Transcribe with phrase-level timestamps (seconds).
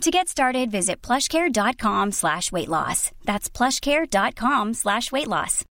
[0.00, 3.10] To get started, visit plushcare.com slash weight loss.
[3.24, 5.64] That's plushcare.com slash weight loss.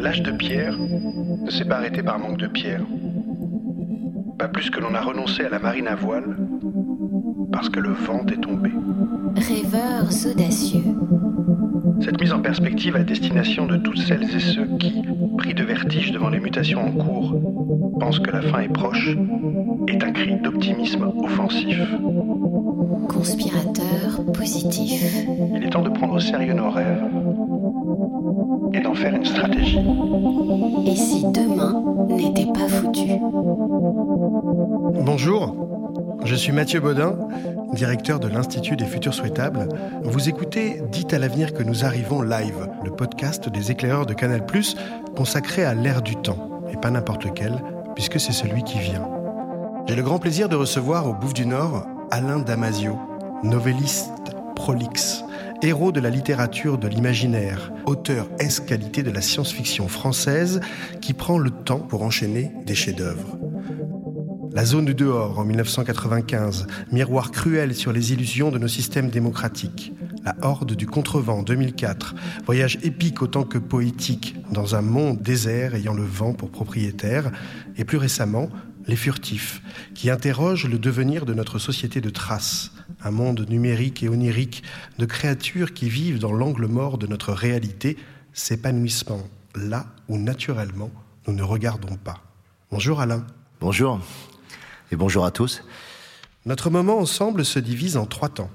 [0.00, 2.82] L'âge de pierre ne s'est pas arrêté par manque de pierre.
[4.38, 6.36] Pas plus que l'on a renoncé à la marine à voile
[7.52, 8.70] parce que le vent est tombé.
[9.36, 10.84] Rêveurs audacieux.
[12.00, 15.02] Cette mise en perspective à destination de toutes celles et ceux qui,
[15.36, 17.34] pris de vertige devant les mutations en cours,
[17.98, 19.16] pensent que la fin est proche,
[19.88, 21.80] est un cri d'optimisme offensif.
[23.08, 25.26] Conspirateur positif.
[25.56, 27.04] Il est temps de prendre au sérieux nos rêves
[28.72, 29.80] et d'en faire une stratégie.
[30.86, 33.20] Et si demain n'était pas foutu?
[35.04, 35.87] Bonjour,
[36.24, 37.16] je suis Mathieu Baudin,
[37.72, 39.68] directeur de l'Institut des Futurs Souhaitables.
[40.02, 44.44] Vous écoutez Dites à l'avenir que nous arrivons live, le podcast des éclaireurs de Canal+,
[45.16, 47.62] consacré à l'ère du temps, et pas n'importe lequel,
[47.94, 49.08] puisque c'est celui qui vient.
[49.86, 52.98] J'ai le grand plaisir de recevoir au Bouffe du Nord Alain Damasio,
[53.42, 54.12] novelliste
[54.54, 55.24] prolixe,
[55.62, 60.60] héros de la littérature de l'imaginaire, auteur S-qualité de la science-fiction française
[61.00, 63.38] qui prend le temps pour enchaîner des chefs-d'œuvre.
[64.58, 69.92] La zone du dehors en 1995, miroir cruel sur les illusions de nos systèmes démocratiques.
[70.24, 75.94] La horde du contrevent 2004, voyage épique autant que poétique dans un monde désert ayant
[75.94, 77.30] le vent pour propriétaire.
[77.76, 78.50] Et plus récemment,
[78.88, 79.62] Les Furtifs,
[79.94, 82.72] qui interrogent le devenir de notre société de traces,
[83.04, 84.64] un monde numérique et onirique
[84.98, 87.96] de créatures qui vivent dans l'angle mort de notre réalité,
[88.32, 89.22] s'épanouissement
[89.54, 90.90] là où naturellement
[91.28, 92.24] nous ne regardons pas.
[92.72, 93.24] Bonjour Alain.
[93.60, 94.00] Bonjour
[94.90, 95.62] et bonjour à tous.
[96.46, 98.50] Notre moment ensemble se divise en trois temps.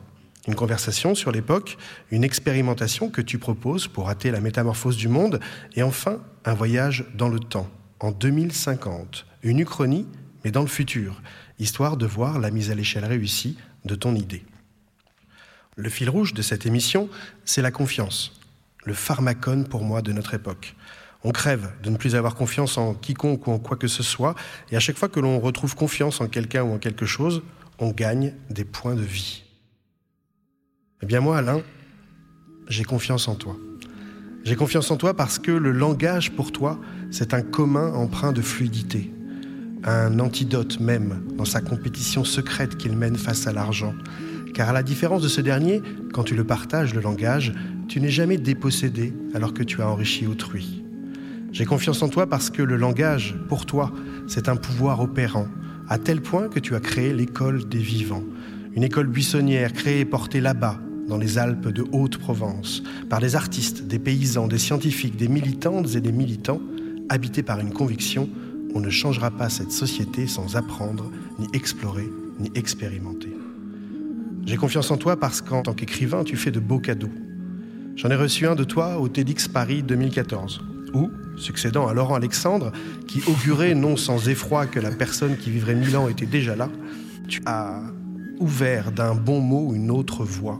[0.47, 1.77] Une conversation sur l'époque,
[2.11, 5.39] une expérimentation que tu proposes pour hâter la métamorphose du monde,
[5.75, 10.07] et enfin un voyage dans le temps, en 2050, une uchronie,
[10.43, 11.21] mais dans le futur,
[11.59, 14.43] histoire de voir la mise à l'échelle réussie de ton idée.
[15.75, 17.09] Le fil rouge de cette émission,
[17.45, 18.39] c'est la confiance,
[18.83, 20.75] le pharmacone pour moi de notre époque.
[21.23, 24.35] On crève de ne plus avoir confiance en quiconque ou en quoi que ce soit,
[24.71, 27.43] et à chaque fois que l'on retrouve confiance en quelqu'un ou en quelque chose,
[27.79, 29.43] on gagne des points de vie.
[31.01, 31.61] Eh bien moi, Alain,
[32.67, 33.55] j'ai confiance en toi.
[34.43, 36.79] J'ai confiance en toi parce que le langage pour toi,
[37.11, 39.11] c'est un commun empreint de fluidité,
[39.85, 43.93] un antidote même dans sa compétition secrète qu'il mène face à l'argent.
[44.53, 45.81] Car à la différence de ce dernier,
[46.13, 47.53] quand tu le partages, le langage,
[47.87, 50.82] tu n'es jamais dépossédé alors que tu as enrichi autrui.
[51.53, 53.91] J'ai confiance en toi parce que le langage, pour toi,
[54.25, 55.45] c'est un pouvoir opérant,
[55.87, 58.23] à tel point que tu as créé l'école des vivants,
[58.75, 63.85] une école buissonnière créée et portée là-bas, dans les Alpes de Haute-Provence, par des artistes,
[63.85, 66.59] des paysans, des scientifiques, des militantes et des militants,
[67.09, 68.27] habités par une conviction,
[68.73, 72.09] on ne changera pas cette société sans apprendre, ni explorer,
[72.39, 73.29] ni expérimenter.
[74.47, 77.11] J'ai confiance en toi parce qu'en tant qu'écrivain, tu fais de beaux cadeaux.
[77.95, 82.71] J'en ai reçu un de toi au TEDx Paris 2014, où, succédant à Laurent Alexandre,
[83.07, 86.69] qui augurait non sans effroi que la personne qui vivrait mille ans était déjà là,
[87.27, 87.81] tu as
[88.39, 90.59] ouvert d'un bon mot une autre voie.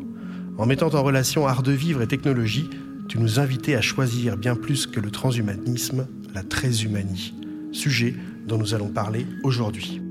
[0.57, 2.69] En mettant en relation art de vivre et technologie,
[3.07, 7.33] tu nous invitais à choisir bien plus que le transhumanisme, la tréshumanie,
[7.71, 8.15] sujet
[8.47, 10.01] dont nous allons parler aujourd'hui.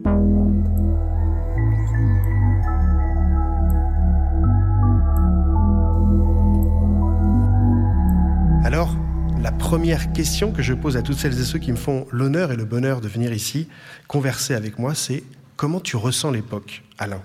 [9.72, 12.56] Première question que je pose à toutes celles et ceux qui me font l'honneur et
[12.56, 13.68] le bonheur de venir ici
[14.06, 15.24] converser avec moi, c'est
[15.56, 17.22] comment tu ressens l'époque, Alain?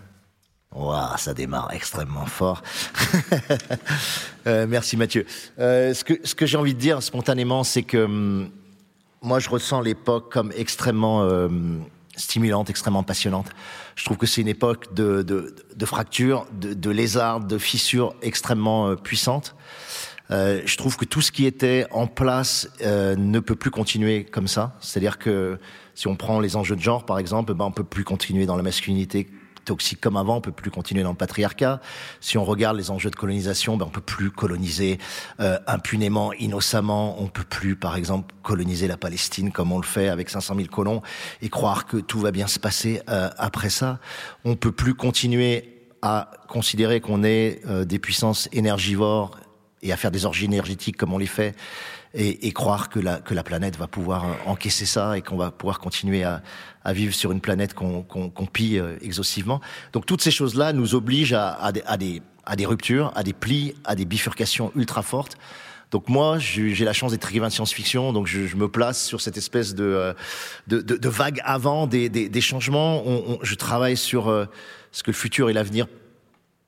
[0.73, 2.63] Waouh, ça démarre extrêmement fort.
[4.47, 5.25] euh, merci Mathieu.
[5.59, 8.49] Euh, ce que, j'ai envie de dire spontanément, c'est que hum,
[9.21, 11.49] moi, je ressens l'époque comme extrêmement euh,
[12.15, 13.49] stimulante, extrêmement passionnante.
[13.97, 19.53] Je trouve que c'est une époque de, fractures, de, de lézards, de fissures extrêmement puissantes.
[20.31, 24.25] Euh, je trouve que tout ce qui était en place euh, ne peut plus continuer
[24.25, 24.75] comme ça.
[24.79, 25.59] C'est-à-dire que
[25.95, 28.57] si on prend les enjeux de genre, par exemple, ben, on peut plus continuer dans
[28.57, 29.27] la masculinité
[29.67, 31.81] toxique comme avant, on peut plus continuer dans le patriarcat.
[32.21, 34.97] Si on regarde les enjeux de colonisation, ben on peut plus coloniser
[35.39, 37.21] euh, impunément, innocemment.
[37.21, 40.67] On peut plus, par exemple, coloniser la Palestine comme on le fait avec 500 000
[40.69, 41.01] colons
[41.41, 43.99] et croire que tout va bien se passer euh, après ça.
[44.45, 49.37] On peut plus continuer à considérer qu'on est euh, des puissances énergivores
[49.81, 51.55] et à faire des orgies énergétiques comme on les fait
[52.13, 56.23] et, croire que la, planète va pouvoir euh, encaisser ça et qu'on va pouvoir continuer
[56.23, 56.41] à,
[56.93, 59.59] vivre sur une planète qu'on pille euh, exhaustivement.
[59.93, 64.71] Donc toutes ces choses-là nous obligent à, des, ruptures, à des plis, à des bifurcations
[64.75, 65.37] ultra fortes.
[65.91, 69.37] Donc moi, j'ai la chance d'être écrivain de science-fiction, donc je, me place sur cette
[69.37, 70.13] espèce de,
[70.69, 73.03] euh, vague avant des, changements.
[73.41, 74.25] Je travaille sur
[74.91, 75.87] ce que le futur et l'avenir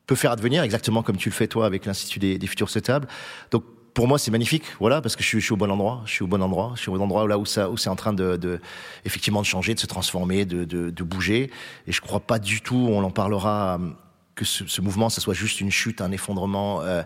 [0.10, 3.08] peut faire advenir, exactement comme tu le fais toi avec l'Institut des, des futurs souhaitables.
[3.52, 3.64] Donc
[3.94, 6.02] pour moi, c'est magnifique, voilà, parce que je suis, au bon endroit.
[6.06, 6.72] Je suis au bon endroit.
[6.76, 8.60] Je suis au bon endroit là où ça, où c'est en train de, de,
[9.06, 11.52] effectivement, de changer, de se transformer, de, de, de bouger.
[11.86, 12.88] Et je crois pas du tout.
[12.90, 13.80] On en parlera.
[14.36, 17.04] Que ce, ce mouvement, ça soit juste une chute, un effondrement euh,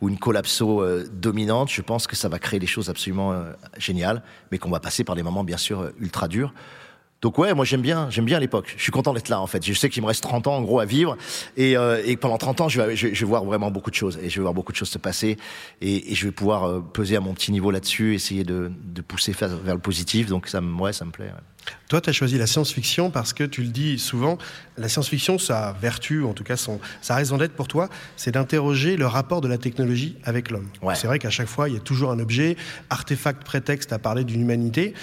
[0.00, 1.68] ou une collapso euh, dominante.
[1.68, 5.02] Je pense que ça va créer des choses absolument euh, géniales, mais qu'on va passer
[5.02, 6.54] par des moments bien sûr ultra durs.
[7.22, 8.74] Donc ouais, moi j'aime bien, j'aime bien l'époque.
[8.76, 9.64] Je suis content d'être là en fait.
[9.64, 11.16] Je sais qu'il me reste 30 ans en gros à vivre
[11.56, 13.96] et, euh, et pendant 30 ans, je vais, je, je, vais voir vraiment beaucoup de
[13.96, 15.36] choses et je vais voir beaucoup de choses se passer
[15.80, 19.00] et, et je vais pouvoir euh, peser à mon petit niveau là-dessus, essayer de, de
[19.00, 20.28] pousser vers, vers, le positif.
[20.28, 21.26] Donc ça, ouais, ça me plaît.
[21.26, 21.42] Ouais.
[21.88, 24.38] Toi, tu as choisi la science-fiction parce que tu le dis souvent,
[24.76, 28.96] la science-fiction, sa vertu, en tout cas son, sa raison d'être pour toi, c'est d'interroger
[28.96, 30.68] le rapport de la technologie avec l'homme.
[30.82, 30.94] Ouais.
[30.94, 32.56] C'est vrai qu'à chaque fois, il y a toujours un objet,
[32.90, 34.94] artefact, prétexte à parler d'une humanité.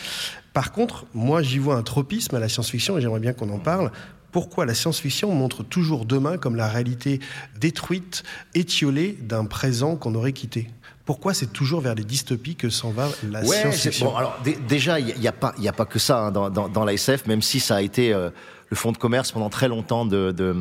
[0.54, 3.60] Par contre, moi, j'y vois un tropisme à la science-fiction et j'aimerais bien qu'on en
[3.60, 3.92] parle.
[4.32, 7.20] Pourquoi la science-fiction montre toujours demain comme la réalité
[7.60, 8.24] détruite,
[8.56, 10.70] étiolée d'un présent qu'on aurait quitté?
[11.06, 14.08] Pourquoi c'est toujours vers les dystopies que s'en va la ouais, science-fiction?
[14.08, 16.86] bon, alors déjà, il n'y a, pas, a pas que ça hein, dans, dans, dans,
[16.86, 18.30] la SF, même si ça a été euh,
[18.70, 20.56] le fond de commerce pendant très longtemps de, de,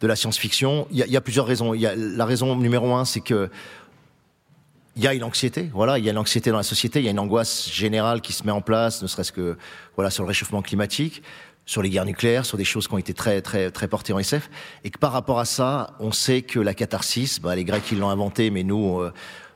[0.00, 0.86] de la science-fiction.
[0.90, 1.74] Il y, y, a plusieurs raisons.
[1.74, 3.50] Y a, la raison numéro un, c'est que
[4.96, 7.04] il y a une anxiété, voilà, il y a une anxiété dans la société, il
[7.04, 9.56] y a une angoisse générale qui se met en place, ne serait-ce que
[9.96, 11.22] voilà sur le réchauffement climatique,
[11.64, 14.18] sur les guerres nucléaires, sur des choses qui ont été très très très portées en
[14.18, 14.50] SF,
[14.84, 17.98] et que par rapport à ça, on sait que la catharsis, bah, les Grecs ils
[17.98, 19.12] l'ont inventé, mais nous euh,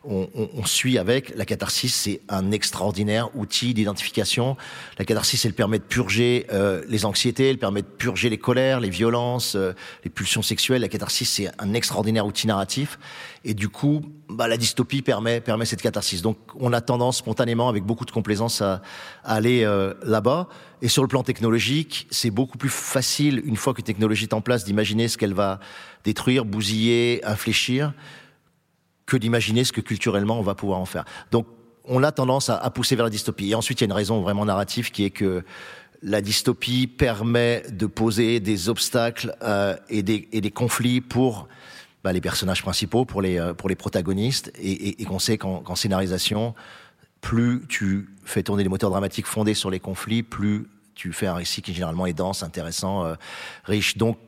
[0.09, 1.35] on, on, on, suit avec.
[1.37, 4.57] La catharsis, c'est un extraordinaire outil d'identification.
[4.99, 8.81] La catharsis, elle permet de purger euh, les anxiétés, elle permet de purger les colères,
[8.81, 9.73] les violences, euh,
[10.05, 10.83] les pulsions sexuelles.
[10.83, 12.99] La catharsis, c'est un extraordinaire outil narratif.
[13.45, 16.23] Et du coup, bah, la dystopie permet, permet cette catharsis.
[16.23, 18.83] Donc, on a tendance spontanément, avec beaucoup de complaisance, à,
[19.25, 20.49] à aller euh, là-bas.
[20.83, 24.41] Et sur le plan technologique, c'est beaucoup plus facile, une fois que technologie est en
[24.41, 25.61] place, d'imaginer ce qu'elle va
[26.05, 27.93] détruire, bousiller, infléchir
[29.07, 31.05] que d'imaginer ce que culturellement on va pouvoir en faire.
[31.31, 31.47] Donc
[31.85, 33.51] on a tendance à, pousser vers la dystopie.
[33.51, 35.45] Et ensuite, il y a une raison vraiment narrative qui est que
[36.03, 41.49] la dystopie permet de poser des obstacles euh, et, des, et, des, conflits pour
[42.05, 45.39] bah, les personnages principaux, pour les, euh, pour les protagonistes, et, et, et qu'on sait
[45.39, 46.55] qu'en qu scénarisation,
[47.21, 51.35] plus tu fais tourner des moteurs dramatiques fondés sur les conflits, plus tu fais un
[51.35, 53.15] récit qui généralement est dense, intéressant, euh,
[53.65, 53.97] riche.
[53.97, 54.19] Donc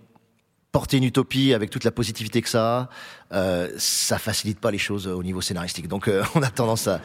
[0.72, 2.88] porter une utopie avec toute la positivité que ça a,
[3.30, 5.86] euh, ça facilite pas les choses au niveau scénaristique.
[5.86, 7.00] Donc euh, on a tendance à,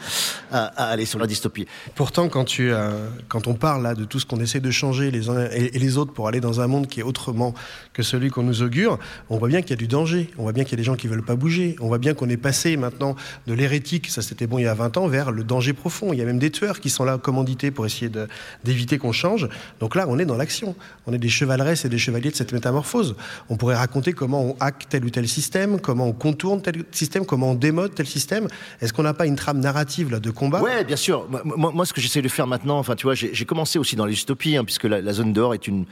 [0.50, 1.66] à, à, aller sur la dystopie.
[1.94, 5.10] Pourtant, quand, tu, euh, quand on parle là de tout ce qu'on essaie de changer
[5.10, 7.52] les uns et, les autres pour aller dans un monde qui est autrement
[7.92, 8.98] que celui qu'on nous augure,
[9.28, 10.30] on voit bien qu'il y a du danger.
[10.38, 11.76] On voit bien qu'il y a des gens qui veulent pas bouger.
[11.80, 13.16] On voit bien qu'on est passé maintenant
[13.46, 16.12] de l'hérétique, ça c'était bon il y a 20 ans, vers le danger profond.
[16.12, 18.10] Il y a même des tueurs qui sont là commandités pour essayer
[18.64, 19.48] d'éviter qu'on change.
[19.80, 20.74] Donc là, on est dans l'action.
[21.06, 23.14] On est des chevaleresses et des chevaliers de cette métamorphose.
[23.50, 27.26] On pourrait raconter comment on hack tel ou tel système, comment on contourne tel système,
[27.26, 28.48] comment on démode tel système.
[28.80, 30.62] Est-ce qu'on n'a pas une trame narrative là, de combat?
[30.62, 31.28] Ouais, bien sûr.
[31.44, 34.12] Moi, ce que j'essaie de faire maintenant, enfin, tu vois, j'ai commencé aussi dans les
[34.12, 35.84] dystopies, hein, puisque la, zone d'or est une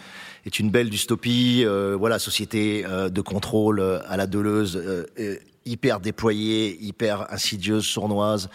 [0.45, 1.63] est une belle dystopie.
[1.65, 7.85] Euh, voilà, société euh, de contrôle euh, à la Deleuze, euh, hyper déployée, hyper insidieuse,
[7.85, 8.49] sournoise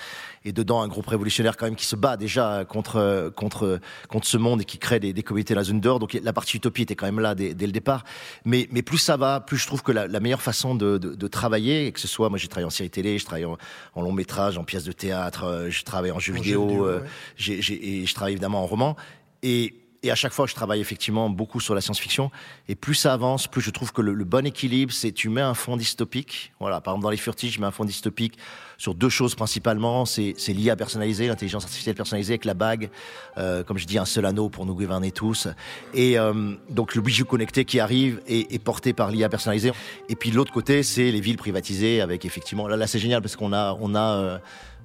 [0.45, 4.37] et dedans un groupe révolutionnaire quand même qui se bat déjà contre contre contre ce
[4.37, 5.99] monde et qui crée des, des comités dans la zone d'or.
[5.99, 8.03] Donc la partie utopie était quand même là dès, dès, le départ.
[8.45, 11.15] Mais mais plus ça va, plus je trouve que la, la meilleure façon de, de,
[11.15, 13.57] de, travailler, et que ce soit moi j'ai travaillé en série télé, je travaille en,
[13.95, 17.01] en, long métrage, en pièces de théâtre, je travaille en jeux en vidéo, vidéo ouais.
[17.35, 18.95] j'ai et je travaille évidemment en roman
[19.43, 19.75] et
[20.07, 22.31] et à chaque fois, je travaille effectivement beaucoup sur la science-fiction.
[22.69, 25.53] Et plus ça avance, plus je trouve que le, bon équilibre, c'est tu mets un
[25.53, 26.53] fond dystopique.
[26.61, 28.37] Voilà, par exemple dans les furtiges, je mets un fond dystopique
[28.77, 30.05] sur deux choses principalement.
[30.05, 32.89] C'est l'IA personnalisée, l'intelligence artificielle personnalisée avec la bague,
[33.37, 35.49] euh, comme je dis, un seul anneau pour nous gouverner tous.
[35.93, 39.73] Et euh, donc le bijou connecté qui arrive est, porté par l'IA personnalisée.
[40.07, 42.67] Et puis l'autre côté, c'est les villes privatisées avec effectivement.
[42.67, 44.37] Là, là c'est génial parce qu'on a, on a euh,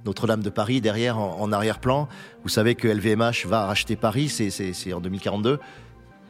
[0.05, 2.09] notre-Dame de Paris derrière en, arrière-plan.
[2.43, 5.59] Vous savez que LVMH va racheter Paris, c'est en 2042.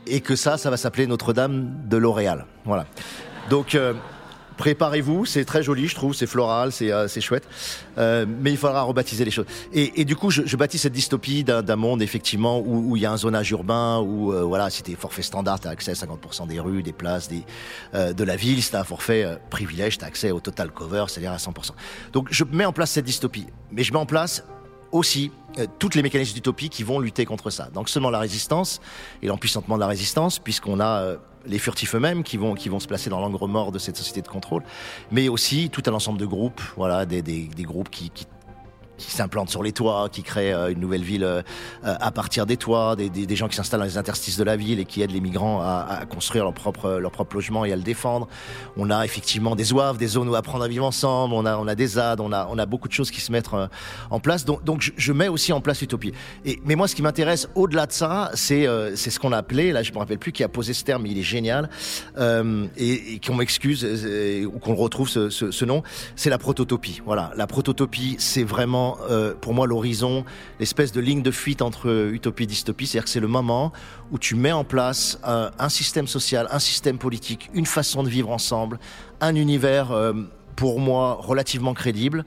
[0.06, 2.46] et que ça, ça va s'appeler Notre-Dame de L'Oréal.
[2.64, 2.86] Voilà.
[3.50, 3.94] Donc, euh,
[4.56, 7.48] préparez-vous, c'est très joli, je trouve, c'est floral, c'est euh, chouette,
[7.98, 9.46] euh, mais il faudra rebaptiser les choses.
[9.72, 13.16] Et, du coup, je, bâtis cette dystopie d'un monde effectivement où, il y a un
[13.16, 16.82] zonage urbain, où euh, voilà, si t'es forfait standard, t'as accès à 50% des rues,
[16.82, 18.62] des places, de la ville.
[18.62, 21.70] Si t'as un forfait privilège, t'as accès au total cover, c'est-à-dire à 100%.
[22.12, 24.44] Donc, je mets en place cette dystopie, mais je mets en place
[24.90, 25.30] aussi
[25.78, 27.68] toutes les mécanismes d'utopie qui vont lutter contre ça.
[27.72, 28.80] Donc seulement la résistance
[29.22, 32.86] et l'empuissantement de la résistance, puisqu'on a les furtifs eux-mêmes qui vont, qui vont se
[32.86, 34.62] placer dans l'angle mort de cette société de contrôle,
[35.10, 38.26] mais aussi tout un ensemble de groupes, voilà, des, des, des groupes qui, qui
[39.02, 41.42] qui s'implantent sur les toits, qui créent euh, une nouvelle ville euh,
[41.84, 44.78] euh, à partir des toits, des, gens qui s'installent dans les interstices de la ville
[44.78, 47.82] et qui aident les migrants à, construire leur propre, leur propre logement et à le
[47.82, 48.28] défendre.
[48.76, 51.66] On a effectivement des OAV, des zones où apprendre à vivre ensemble, on a, on
[51.66, 53.48] a des ZAD, on a, on a beaucoup de choses qui se mettent
[54.10, 54.44] en place.
[54.44, 56.12] Donc, je, mets aussi en place l'utopie.
[56.44, 58.66] Et, mais moi, ce qui m'intéresse au-delà de ça, c'est
[58.96, 61.10] ce qu'on a appelé, là je me rappelle plus qui a posé ce terme, mais
[61.10, 61.70] il est génial,
[62.18, 65.82] et, et qu'on m'excuse ou qu'on retrouve ce, ce nom,
[66.16, 67.00] c'est la prototopie.
[67.04, 70.24] Voilà, la prototopie, c'est vraiment euh, pour moi l'horizon,
[70.60, 72.86] l'espèce de ligne de fuite entre utopie et dystopie.
[72.86, 73.72] C'est-à-dire que c'est le moment
[74.10, 78.08] où tu mets en place un, un, système social, un système politique, une façon de
[78.08, 78.78] vivre ensemble,
[79.20, 80.12] un univers, euh,
[80.56, 82.24] pour moi, relativement crédible.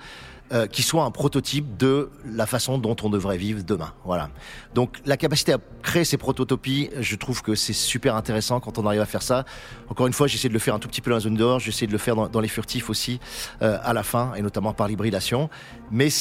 [0.54, 3.94] Euh, qui soit un prototype de la façon dont on devrait vivre demain.
[4.04, 4.30] Voilà.
[4.76, 8.86] Donc la capacité à créer ces prototopies, je trouve que c'est super intéressant quand on
[8.86, 9.44] arrive à faire ça.
[9.90, 11.60] Encore une fois, j'essaie de le faire un tout petit peu dans la zone dehors,
[11.60, 13.20] j'essaie de le faire dans, les furtifs aussi
[13.64, 15.50] euh, à la fin, et notamment par l'hybridation.
[15.90, 16.12] Mais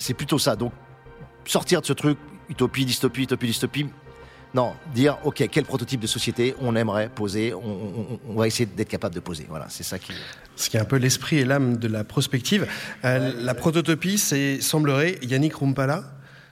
[0.00, 0.56] c'est plutôt ça.
[0.56, 0.72] Donc
[1.44, 3.86] sortir de ce truc utopie, dystopie, utopie, dystopie.
[4.52, 8.66] Non, dire ok, quel prototype de société on aimerait poser, on, on, on va essayer
[8.66, 9.46] d'être capable de poser.
[9.48, 10.12] Voilà, c'est ça qui.
[10.56, 12.66] Ce qui est un peu l'esprit et l'âme de la prospective.
[13.04, 16.02] Euh, la prototopie, c'est semblerait Yannick Rumpala.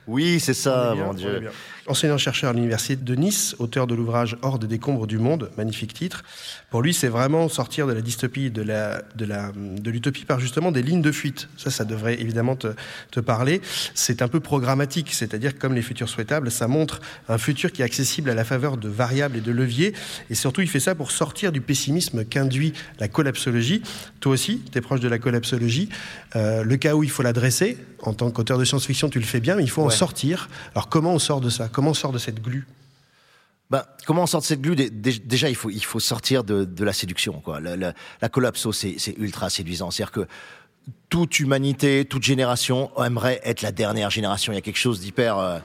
[0.06, 1.50] Oui, c'est ça, bien, mon Dieu.
[1.88, 6.22] Enseignant-chercheur à l'université de Nice, auteur de l'ouvrage Hors des décombres du monde, magnifique titre.
[6.70, 10.38] Pour lui, c'est vraiment sortir de la dystopie, de la, de la, de l'utopie par
[10.38, 11.48] justement des lignes de fuite.
[11.56, 12.68] Ça, ça devrait évidemment te,
[13.10, 13.62] te parler.
[13.94, 17.86] C'est un peu programmatique, c'est-à-dire comme les futurs souhaitables, ça montre un futur qui est
[17.86, 19.94] accessible à la faveur de variables et de leviers.
[20.28, 23.82] Et surtout, il fait ça pour sortir du pessimisme qu'induit la collapsologie.
[24.20, 25.88] Toi aussi, tu es proche de la collapsologie.
[26.36, 29.40] Euh, le cas où il faut l'adresser, en tant qu'auteur de science-fiction, tu le fais
[29.40, 29.88] bien, mais il faut ouais.
[29.88, 30.48] en sortir.
[30.74, 31.68] Alors comment on sort de ça?
[31.78, 32.66] Comment on sort de cette glu?
[33.70, 34.74] Ben, comment on sort de cette glu?
[34.74, 37.40] Déjà, il faut, il faut sortir de, de la séduction.
[37.40, 37.60] Quoi.
[37.60, 39.92] La collapso, c'est ultra séduisant.
[39.92, 40.26] C'est-à-dire que
[41.08, 44.52] toute humanité, toute génération aimerait être la dernière génération.
[44.52, 45.38] Il y a quelque chose d'hyper...
[45.38, 45.60] Euh,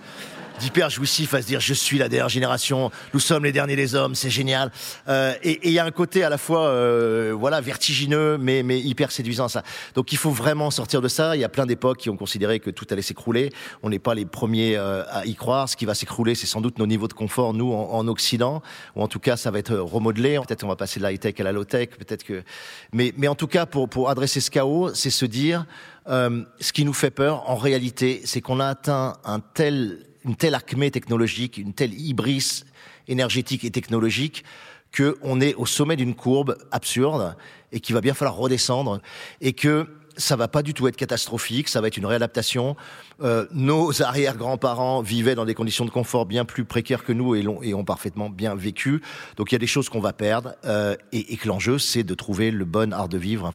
[0.60, 3.95] d'hyper jouissif à se dire je suis la dernière génération, nous sommes les derniers des
[3.95, 4.72] hommes, c'est génial.
[5.07, 8.79] Euh, et il y a un côté à la fois euh, voilà vertigineux mais mais
[8.79, 9.63] hyper séduisant ça.
[9.95, 11.36] Donc il faut vraiment sortir de ça.
[11.36, 13.51] Il y a plein d'époques qui ont considéré que tout allait s'écrouler.
[13.81, 15.69] On n'est pas les premiers euh, à y croire.
[15.69, 18.62] Ce qui va s'écrouler, c'est sans doute nos niveaux de confort nous en, en, Occident,
[18.95, 20.39] ou en tout cas ça va être remodelé.
[20.45, 21.89] Peut-être on va passer de la high tech à la low tech.
[21.89, 22.43] Peut-être que
[22.91, 25.65] mais mais en tout cas pour pour adresser ce chaos, c'est se dire
[26.10, 30.36] euh, ce qui nous fait peur en réalité, c'est qu'on a atteint un tel une
[30.36, 32.63] telle acmé technologique, une telle hybris
[33.08, 34.44] énergétique et technologique
[34.92, 37.36] que on est au sommet d'une courbe absurde
[37.72, 39.01] et qu'il va bien falloir redescendre
[39.42, 42.75] et que ça va pas du tout être catastrophique, ça va être une réadaptation.
[43.22, 47.42] Euh, nos arrière-grands-parents vivaient dans des conditions de confort bien plus précaires que nous et,
[47.42, 49.01] l'ont, et ont parfaitement bien vécu.
[49.38, 52.03] Donc il y a des choses qu'on va perdre euh, et, et que l'enjeu c'est
[52.03, 53.53] de trouver le bon art de vivre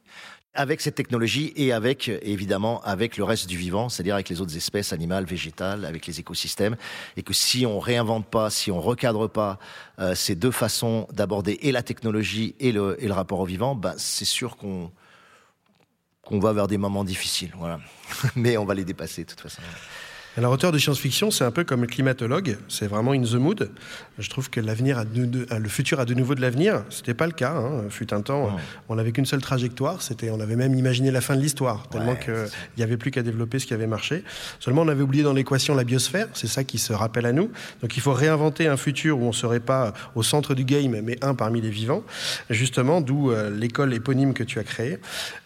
[0.59, 4.57] avec cette technologie et avec, évidemment, avec le reste du vivant, c'est-à-dire avec les autres
[4.57, 6.77] espèces animales, végétales, avec les écosystèmes,
[7.17, 9.61] et que si on réinvente pas, si on recadre pas
[10.01, 13.77] euh, ces deux façons d'aborder et la technologie et le, et le rapport au vivant,
[13.77, 14.91] bah, c'est sûr qu'on
[16.23, 17.55] qu'on va vers des moments difficiles.
[18.37, 19.63] Mais on va les dépasser de toute façon.
[20.39, 23.73] Alors, auteur de science-fiction, c'est un peu comme le climatologue, c'est vraiment in the mood.
[24.21, 26.85] Je trouve que l'avenir le futur a de nouveau de l'avenir.
[26.91, 27.55] C'était pas le cas.
[27.57, 27.87] Hein.
[27.91, 28.63] Fut un temps, ouais.
[28.89, 30.01] on n'avait qu'une seule trajectoire.
[30.01, 32.35] C'était, on avait même imaginé la fin de l'histoire, tellement ouais, qu'il
[32.77, 34.23] n'y avait plus qu'à développer ce qui avait marché.
[34.61, 36.29] Seulement, on avait oublié dans l'équation la biosphère.
[36.35, 37.51] C'est ça qui se rappelle à nous.
[37.83, 41.19] Donc, il faut réinventer un futur où on serait pas au centre du game, mais
[41.21, 42.05] un parmi les vivants.
[42.49, 44.99] Justement, d'où euh, l'école éponyme que tu as créée.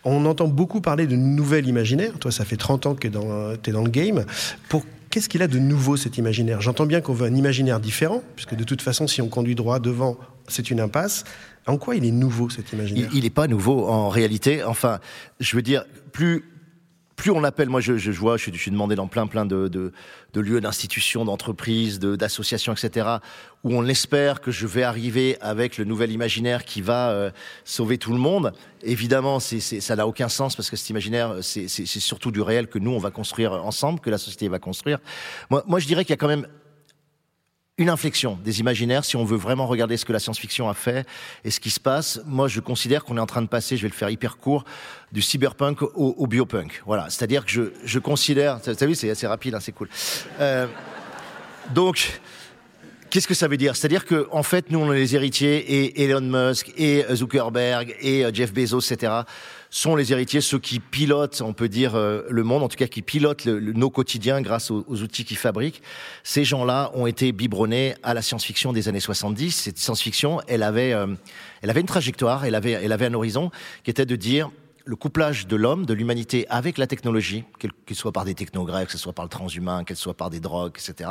[0.05, 2.19] On entend beaucoup parler de nouvelles imaginaires.
[2.19, 4.27] Toi, ça fait 30 ans que tu es dans le game.
[4.69, 4.82] Pour
[5.13, 6.63] qu'est-ce qu'il a de nouveau cet imaginaire?
[6.63, 9.79] J'entends bien qu'on veut un imaginaire différent, puisque de toute façon, si on conduit droit
[9.79, 10.17] devant,
[10.49, 11.25] c'est une impasse.
[11.67, 13.11] En quoi il est nouveau cet imaginaire?
[13.13, 14.65] Il n'est pas nouveau en réalité.
[14.65, 15.01] Enfin,
[15.39, 16.45] je veux dire, plus
[17.23, 19.69] plus on appelle, moi je, je vois, je, je, suis demandé dans plein plein de,
[19.69, 19.93] de,
[20.33, 23.07] de lieux, d'institutions, d'entreprises, d'associations, etc.,
[23.63, 27.31] où on espère que je vais arriver avec le nouvel imaginaire qui va euh,
[27.65, 28.53] sauver tout le monde.
[28.83, 32.33] Évidemment, c est, c est, ça n'a aucun sens parce que cet imaginaire, c'est surtout
[32.33, 34.99] du réel que nous on va construire ensemble, que la société va construire.
[35.49, 36.49] Moi, moi je dirais qu'il y a quand même
[37.79, 41.07] une inflexion des imaginaires si on veut vraiment regarder ce que la science-fiction a fait
[41.45, 42.21] et ce qui se passe.
[42.27, 44.65] Moi, je considère qu'on est en train de passer, je vais le faire hyper court,
[45.11, 46.83] du cyberpunk au, biopunk.
[46.87, 49.89] Voilà, c'est-à-dire que je, je considère, tu as vu, c'est assez rapide, hein, c'est cool.
[50.41, 50.67] Euh,
[51.75, 52.21] donc,
[53.13, 53.77] Qu'est-ce que ça veut dire?
[53.77, 58.25] C'est-à-dire que en fait, nous, on est les héritiers et Elon Musk et Zuckerberg et
[58.25, 59.13] euh, Jeff Bezos, etc.
[59.73, 62.87] sont les héritiers, ceux qui pilotent, on peut dire, euh, le monde, en tout cas
[62.87, 65.83] qui pilotent le, nos quotidiens grâce aux, outils qu'ils fabriquent.
[66.23, 69.51] Ces gens-là ont été biberonnés à la science-fiction des années 70.
[69.51, 71.07] Cette science-fiction, elle avait, euh,
[71.63, 73.51] elle avait une trajectoire, elle avait, elle avait un horizon
[73.83, 74.51] qui était de dire
[74.85, 77.45] le couplage de l'homme, de l'humanité avec la technologie,
[77.87, 80.41] qu'il soit par des technogreffes, que ce soit par le transhumain, qu'elle soit par des
[80.41, 81.11] drogues, etc.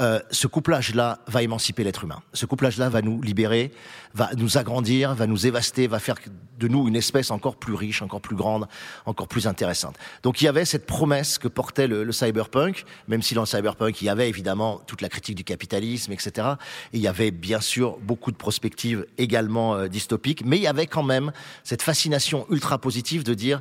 [0.00, 2.22] Euh, ce couplage-là va émanciper l'être humain.
[2.32, 3.72] Ce couplage-là va nous libérer,
[4.14, 6.16] va nous agrandir, va nous évaster, va faire
[6.58, 8.66] de nous une espèce encore plus riche, encore plus grande,
[9.06, 9.96] encore plus intéressante.
[10.22, 14.02] Donc il y avait cette promesse que portait le, cyberpunk, même si dans le cyberpunk
[14.02, 16.48] il y avait évidemment toute la critique du capitalisme, etc.
[16.92, 20.66] Et il y avait bien sûr beaucoup de prospectives également euh, dystopiques, mais il y
[20.66, 23.60] avait quand même cette fascination ultra positive de dire,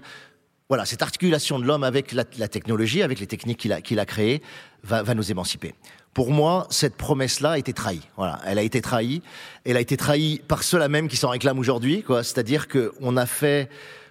[0.70, 4.06] voilà, cette articulation de l'homme avec la, technologie, avec les techniques qu'il a, qu'il a
[4.06, 4.42] créées,
[4.84, 5.74] va, va nous émanciper.
[6.14, 8.02] Pour moi, cette promesse-là a été trahie.
[8.18, 9.22] Voilà, elle a été trahie.
[9.66, 12.04] Elle a été trahie par ceux-là même qui s'en réclament aujourd'hui.
[12.04, 12.24] Quoi.
[12.24, 13.70] C'est-à-dire qu'on a fait,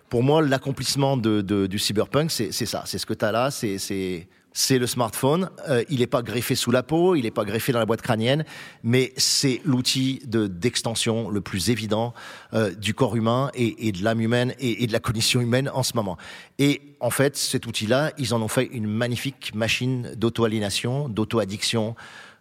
[0.09, 2.85] pour moi, l'accomplissement de, du cyberpunk, c'est, ça.
[2.87, 3.51] C'est ce que tu as là.
[3.51, 5.51] C'est c'est le smartphone.
[5.69, 8.01] Euh, il n'est pas greffé sous la peau, il n'est pas greffé dans la boîte
[8.01, 8.47] crânienne,
[8.83, 12.15] mais c'est l'outil de d'extension le plus évident
[12.55, 15.71] euh, du corps humain et, et de l'âme humaine et, et, de la condition humaine
[15.75, 16.17] en ce moment.
[16.59, 21.95] Et en fait, cet outil-là, ils en ont fait une magnifique machine d'auto-aliénation, d'auto-addiction,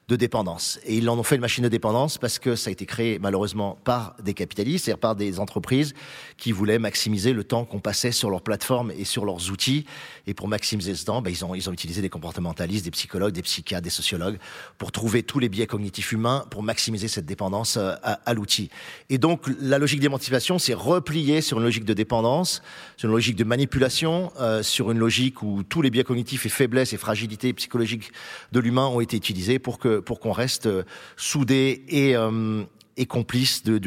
[0.08, 0.80] de dépendance.
[0.86, 3.18] Et ils en ont fait une machine de dépendance parce que ça a été créé
[3.18, 5.96] malheureusement par des capitalistes, c'est-à-dire par des entreprises
[6.38, 9.86] qui voulaient maximiser le temps qu'on passait sur leurs plateformes et sur leurs outils.
[10.28, 13.34] Et pour maximiser ce temps, ben, ils, ont, ils ont utilisé des comportementalistes, des psychologues,
[13.34, 14.38] des psychiatres, des sociologues
[14.78, 18.70] pour trouver tous les biais cognitifs humains pour maximiser cette dépendance euh, à, l'outil.
[19.10, 22.62] Et donc la logique d'émancipation, c'est replier sur une logique de dépendance,
[22.98, 26.50] sur une logique de manipulation, euh, sur une logique où tous les biais cognitifs et
[26.50, 28.12] faiblesses et fragilités psychologiques
[28.52, 30.84] de l'humain ont été utilisés pour que pour qu'on reste euh,
[31.18, 32.64] soudés et euh,
[32.98, 33.82] et complice de,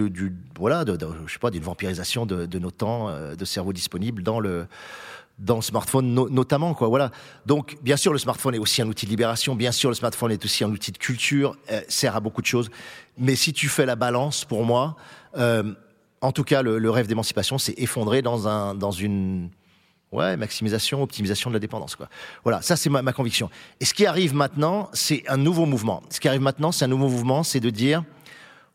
[0.59, 4.39] voilà je sais pas d'une vampirisation de, de, nos temps euh, de cerveau disponible dans
[4.39, 4.67] le
[5.39, 7.11] dans le smartphone notamment quoi voilà.
[7.47, 10.33] Donc bien sûr le smartphone est aussi un outil de libération bien sûr le smartphone
[10.33, 11.57] est aussi un outil de culture
[11.89, 12.71] sert à beaucoup de choses.
[13.17, 14.97] Mais si tu fais la balance pour moi
[15.37, 19.49] en tout cas le, le rêve d'émancipation s'est effondré dans un dans une
[20.11, 22.09] Ouais, maximisation, optimisation de la dépendance, quoi.
[22.43, 23.51] Voilà, ça c'est ma, conviction.
[23.81, 26.03] Et ce qui arrive maintenant, c'est un nouveau mouvement.
[26.09, 28.03] Ce qui arrive maintenant, c'est un nouveau mouvement, c'est de dire,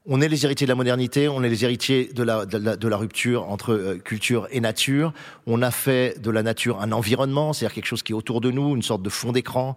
[0.06, 2.76] on est les héritiers de la modernité, on est les héritiers de la, de la,
[2.76, 5.12] de la rupture entre euh, culture et nature.
[5.48, 8.52] On a fait de la nature un environnement, c'est-à-dire quelque chose qui est autour de
[8.52, 9.76] nous, une sorte de fond d'écran.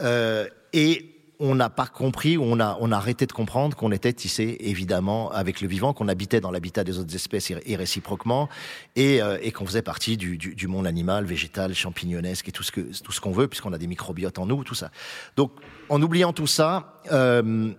[0.00, 1.12] Euh, et
[1.44, 5.32] on n'a pas compris, on a, on a arrêté de comprendre qu'on était tissé évidemment
[5.32, 8.48] avec le vivant, qu'on habitait dans l'habitat des autres espèces et, réciproquement,
[8.94, 12.62] et, euh, et qu'on faisait partie du, du, du, monde animal, végétal, champignonesque et tout
[12.62, 14.92] ce que tout ce qu'on veut, puisqu'on a des microbiotes en nous, tout ça.
[15.36, 15.50] Donc,
[15.88, 17.72] en oubliant tout ça, euh,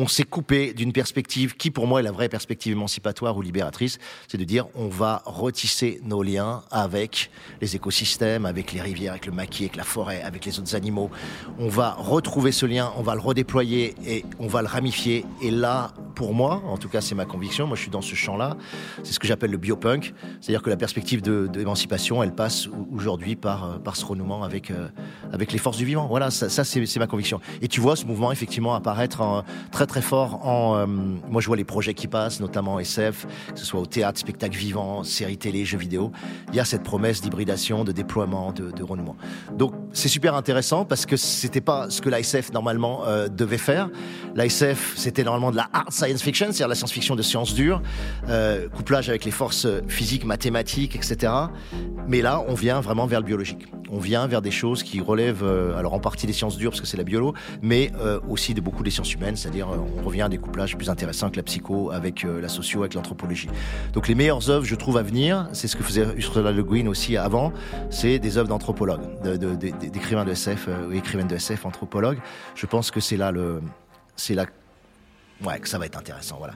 [0.00, 3.98] on s'est coupé d'une perspective qui, pour moi, est la vraie perspective émancipatoire ou libératrice,
[4.28, 9.26] c'est de dire on va retisser nos liens avec les écosystèmes, avec les rivières, avec
[9.26, 11.10] le maquis, avec la forêt, avec les autres animaux.
[11.58, 15.26] On va retrouver ce lien, on va le redéployer et on va le ramifier.
[15.42, 18.14] Et là, pour moi, en tout cas, c'est ma conviction, moi je suis dans ce
[18.14, 18.56] champ-là,
[19.02, 23.64] c'est ce que j'appelle le biopunk, c'est-à-dire que la perspective d'émancipation, elle passe aujourd'hui par,
[23.64, 24.88] euh, par ce renouement avec, euh,
[25.30, 26.06] avec les forces du vivant.
[26.06, 27.40] Voilà, ça, ça c'est ma conviction.
[27.60, 30.76] Et tu vois ce mouvement effectivement apparaître en, très très fort en.
[30.76, 34.20] Euh, moi, je vois les projets qui passent, notamment SF, que ce soit au théâtre,
[34.20, 36.12] spectacle vivant, séries télé, jeux vidéo.
[36.50, 38.84] Il y a cette promesse d'hybridation, de déploiement, de, de.
[39.56, 43.90] Donc, c'est super intéressant parce que c'était pas ce que l'ASF normalement euh, devait faire.
[44.34, 47.82] L'ASF, c'était normalement de la hard science fiction, c'est-à-dire la science-fiction de sciences dures,
[48.28, 51.32] euh, couplage avec les forces physiques, mathématiques, etc.
[52.06, 53.66] Mais là, on vient vraiment vers le biologique.
[53.90, 55.44] On vient vers des choses qui relèvent,
[55.76, 57.90] alors en partie des sciences dures parce que c'est la biolo, mais
[58.28, 61.36] aussi de beaucoup des sciences humaines, c'est-à-dire on revient à des couplages plus intéressants que
[61.36, 63.48] la psycho avec euh, la socio, avec l'anthropologie.
[63.92, 66.86] Donc les meilleures œuvres, je trouve, à venir, c'est ce que faisait Ursula Le Guin
[66.86, 67.52] aussi avant,
[67.90, 72.18] c'est des œuvres d'anthropologues, d'écrivains de, SF, euh, écrivaines de SF, anthropologues.
[72.54, 73.60] Je pense que c'est là le,
[74.16, 74.46] c'est là,
[75.44, 76.54] ouais, que ça va être intéressant, voilà.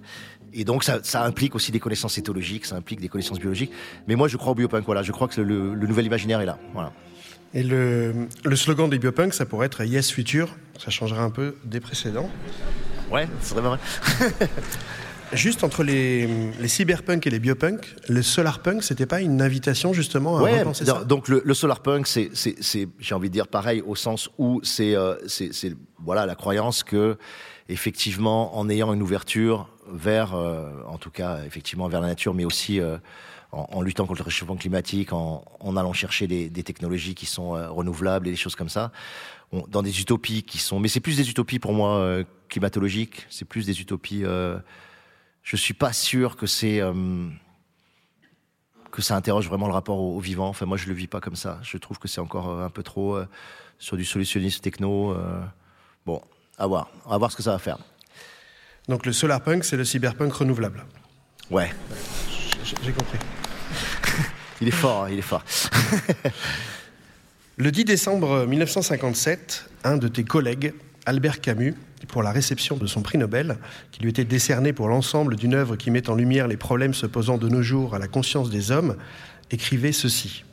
[0.53, 3.73] Et donc ça, ça, implique aussi des connaissances éthologiques, ça implique des connaissances biologiques.
[4.07, 4.85] Mais moi, je crois au biopunk.
[4.85, 6.59] Voilà, je crois que le, le nouvel imaginaire est là.
[6.75, 6.92] Voilà.
[7.54, 8.12] Et le,
[8.44, 10.48] le slogan des biopunk, ça pourrait être Yes Future.
[10.78, 12.28] Ça changerait un peu des précédents.
[13.12, 13.78] Ouais, c'est vrai.
[15.32, 16.28] Juste entre les,
[16.60, 20.84] les, cyberpunk et les biopunk, le solarpunk, c'était pas une invitation justement à ouais, repenser
[20.84, 21.04] ça?
[21.04, 22.30] Donc le, le solarpunk, c'est,
[22.98, 25.50] j'ai envie de dire pareil au sens où c'est, euh, c'est,
[26.04, 27.16] voilà la croyance que
[27.68, 32.80] effectivement, en ayant une ouverture vers, en tout cas, effectivement, vers la nature, mais aussi
[33.54, 35.44] en, luttant contre le réchauffement climatique, en,
[35.76, 38.92] allant chercher des, technologies qui sont renouvelables et des choses comme ça,
[39.68, 40.80] dans des utopies qui sont.
[40.80, 44.24] Mais c'est plus des utopies pour moi climatologiques, c'est plus des utopies.
[45.42, 46.80] je suis pas sûr que c'est
[48.94, 50.48] que ça interroge vraiment le rapport au, vivant.
[50.48, 51.58] Enfin, moi, je le vis pas comme ça.
[51.62, 53.26] Je trouve que c'est encore euh, un peu trop euh,
[53.76, 55.10] sur du solutionnisme techno.
[55.10, 55.42] Euh.
[56.06, 56.22] bon,
[56.58, 56.88] à voir.
[57.04, 57.78] On va voir ce que ça va faire.
[58.86, 60.84] Donc le solarpunk, c'est le cyberpunk renouvelable.
[61.50, 61.72] Ouais.
[62.62, 63.18] J'ai compris.
[64.64, 65.44] Il est fort, il est fort.
[67.59, 70.72] le 10 décembre 1957, un de tes collègues,
[71.05, 71.74] Albert Camus,
[72.09, 73.59] pour la réception de son prix Nobel,
[73.90, 77.05] qui lui était décerné pour l'ensemble d'une œuvre qui met en lumière les problèmes se
[77.05, 78.96] posant de nos jours à la conscience des hommes,
[79.50, 80.44] écrivait ceci.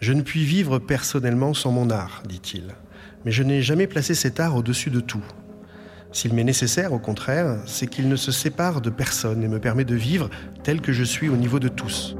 [0.00, 2.74] Je ne puis vivre personnellement sans mon art, dit-il,
[3.24, 5.24] mais je n'ai jamais placé cet art au-dessus de tout.
[6.12, 9.86] S'il m'est nécessaire, au contraire, c'est qu'il ne se sépare de personne et me permet
[9.86, 10.28] de vivre
[10.62, 12.16] tel que je suis au niveau de tous.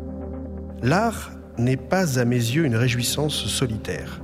[0.85, 4.21] L'art n'est pas à mes yeux une réjouissance solitaire.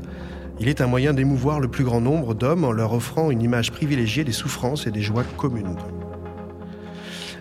[0.61, 3.73] Il est un moyen d'émouvoir le plus grand nombre d'hommes en leur offrant une image
[3.73, 5.79] privilégiée des souffrances et des joies communes.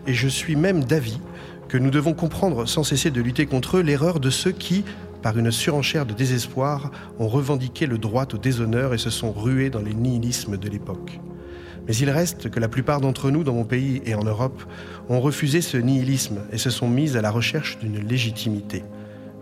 [0.08, 1.20] Et je suis même d'avis
[1.68, 4.86] que nous devons comprendre sans cesser de lutter contre eux l'erreur de ceux qui,
[5.22, 9.70] par une surenchère de désespoir, ont revendiqué le droit au déshonneur et se sont rués
[9.70, 11.20] dans les nihilismes de l'époque.
[11.90, 14.64] Mais il reste que la plupart d'entre nous, dans mon pays et en Europe,
[15.10, 18.82] ont refusé ce nihilisme et se sont mis à la recherche d'une légitimité.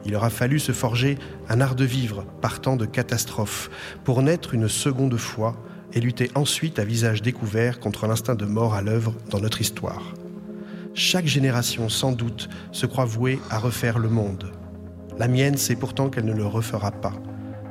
[0.07, 1.17] Il aura fallu se forger
[1.49, 3.69] un art de vivre partant de catastrophes
[4.05, 5.57] pour naître une seconde fois
[5.91, 10.13] et lutter ensuite à visage découvert contre l'instinct de mort à l'œuvre dans notre histoire.
[10.93, 14.51] Chaque génération, sans doute, se croit vouée à refaire le monde.
[15.19, 17.13] La mienne sait pourtant qu'elle ne le refera pas.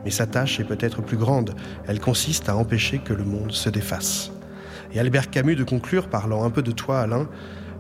[0.05, 1.55] Mais sa tâche est peut-être plus grande.
[1.89, 4.31] Elle consiste à empêcher que le monde se défasse.
[4.93, 7.29] Et Albert Camus de conclure, parlant un peu de toi, Alain,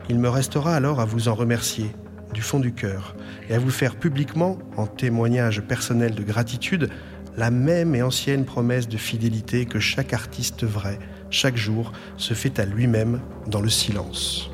[0.09, 1.95] il me restera alors à vous en remercier
[2.37, 3.16] du fond du cœur
[3.49, 6.90] et à vous faire publiquement, en témoignage personnel de gratitude,
[7.38, 10.99] la même et ancienne promesse de fidélité que chaque artiste vrai,
[11.31, 14.51] chaque jour, se fait à lui-même dans le silence.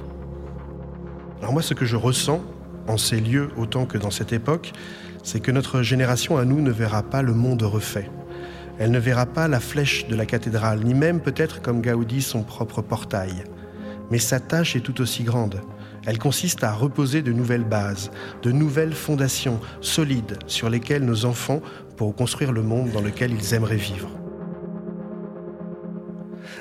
[1.41, 2.45] Alors moi, ce que je ressens,
[2.87, 4.73] en ces lieux autant que dans cette époque,
[5.25, 8.11] c'est que notre génération à nous ne verra pas le monde refait.
[8.79, 12.45] Elle ne verra pas la flèche de la cathédrale, ni même peut-être comme Gaudi son
[12.45, 13.43] propre portail.
[14.13, 15.61] Mais sa tâche est tout aussi grande.
[16.05, 18.11] Elle consiste à reposer de nouvelles bases,
[18.43, 21.63] de nouvelles fondations solides sur lesquelles nos enfants
[21.97, 24.11] pourront construire le monde dans lequel ils aimeraient vivre.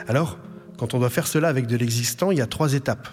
[0.07, 0.37] Alors,
[0.77, 3.07] quand on doit faire cela avec de l'existant, il y a trois étapes.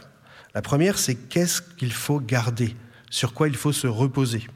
[0.54, 2.76] La première, c'est qu'est-ce qu'il faut garder,
[3.10, 4.46] sur quoi il faut se reposer.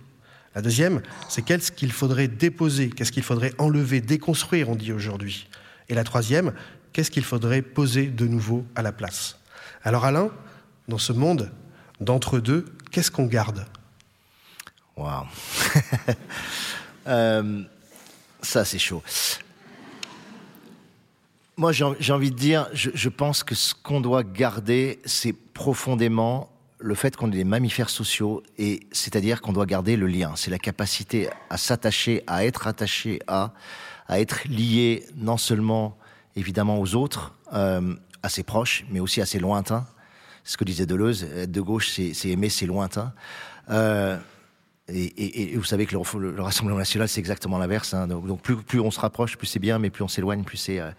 [0.54, 5.48] La deuxième, c'est qu'est-ce qu'il faudrait déposer, qu'est-ce qu'il faudrait enlever, déconstruire, on dit aujourd'hui.
[5.88, 6.52] Et la troisième,
[6.92, 9.38] qu'est-ce qu'il faudrait poser de nouveau à la place.
[9.82, 10.30] Alors Alain,
[10.88, 11.50] dans ce monde
[12.02, 13.66] d'entre deux, qu'est-ce qu'on garde?
[14.96, 15.24] Waouh
[17.06, 17.62] euh,
[18.42, 19.02] Ça, c'est chaud.
[21.56, 26.94] Moi, j'ai envie de dire, je, pense que ce qu'on doit garder, c'est profondément le
[26.94, 30.32] fait qu'on est des mammifères sociaux, et c'est-à-dire qu'on doit garder le lien.
[30.34, 33.52] C'est la capacité à s'attacher, à être attaché à,
[34.08, 35.96] à être lié non seulement
[36.34, 39.86] évidemment aux autres, euh, à ses proches, mais aussi à ses lointains
[40.44, 43.12] ce que disait Deleuze, être de gauche, c'est aimer ses lointains.
[43.70, 44.18] Euh,
[44.92, 47.94] et, vous savez que le, Rassemblement national, c'est exactement l'inverse.
[47.94, 48.06] Hein.
[48.06, 50.80] Donc, plus, plus, on se rapproche, plus c'est bien, mais plus on s'éloigne, plus c'est
[50.80, 50.90] euh,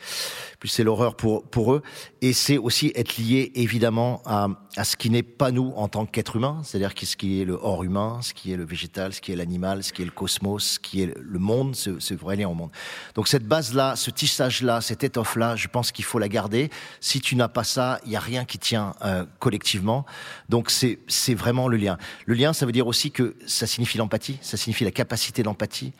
[0.60, 1.82] plus c'est l'horreur pour pour eux.
[2.22, 6.06] Et c'est aussi être lié évidemment à, à ce qui n'est pas nous en tant
[6.06, 9.22] qu'être humain, c'est-à-dire ce qui est le hors humain, ce qui est le végétal, ce
[9.22, 12.14] qui est l'animal, ce qui est le cosmos, ce qui est le monde, ce, ce
[12.14, 12.72] vrai lien au monde.
[13.16, 16.70] Donc cette base-là, ce tissage-là, cette étoffe-là, je pense qu'il faut la garder.
[17.02, 20.06] Si tu n'as pas ça, il y a rien qui tient euh, collectivement.
[20.50, 21.98] Donc c'est c'est vraiment le lien.
[22.26, 25.94] Le lien, ça veut dire aussi que ça signifie l'empathie, ça signifie la capacité d'empathie.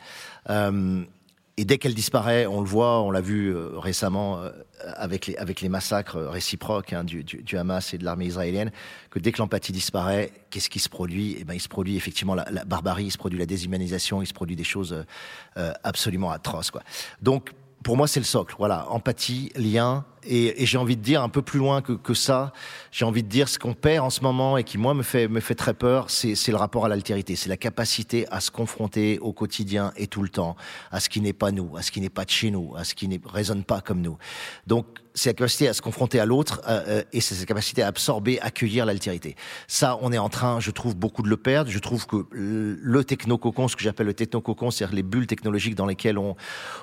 [0.50, 1.02] Euh,
[1.56, 4.50] et dès qu'elle disparaît, on le voit, on l'a vu euh, récemment euh,
[4.96, 7.24] avec, les, massacres réciproques hein, du,
[7.56, 8.72] Hamas et de l'armée israélienne,
[9.10, 11.36] que dès que l'empathie disparaît, qu'est-ce qui se produit?
[11.38, 14.34] Eh ben, il se produit effectivement la, barbarie, il se produit la déshumanisation, il se
[14.34, 15.04] produit des choses
[15.84, 16.72] absolument atroces.
[17.22, 17.52] Donc,
[17.84, 18.56] pour moi, c'est le socle.
[18.58, 22.14] Voilà, empathie, lien, et, et j'ai envie de dire un peu plus loin que, que
[22.14, 22.52] ça.
[22.90, 25.28] J'ai envie de dire ce qu'on perd en ce moment et qui moi me fait
[25.28, 29.18] me fait très peur, c'est le rapport à l'altérité, c'est la capacité à se confronter
[29.20, 30.56] au quotidien et tout le temps
[30.90, 32.84] à ce qui n'est pas nous, à ce qui n'est pas de chez nous, à
[32.84, 34.16] ce qui ne résonne pas comme nous.
[34.66, 37.82] Donc c'est la capacité à se confronter à l'autre euh, euh, et c'est cette capacité
[37.82, 39.36] à absorber, accueillir l'altérité.
[39.68, 41.70] Ça, on est en train, je trouve, beaucoup de le perdre.
[41.70, 45.86] Je trouve que le technococon, ce que j'appelle le technococon, c'est-à-dire les bulles technologiques dans
[45.86, 46.34] lesquelles on,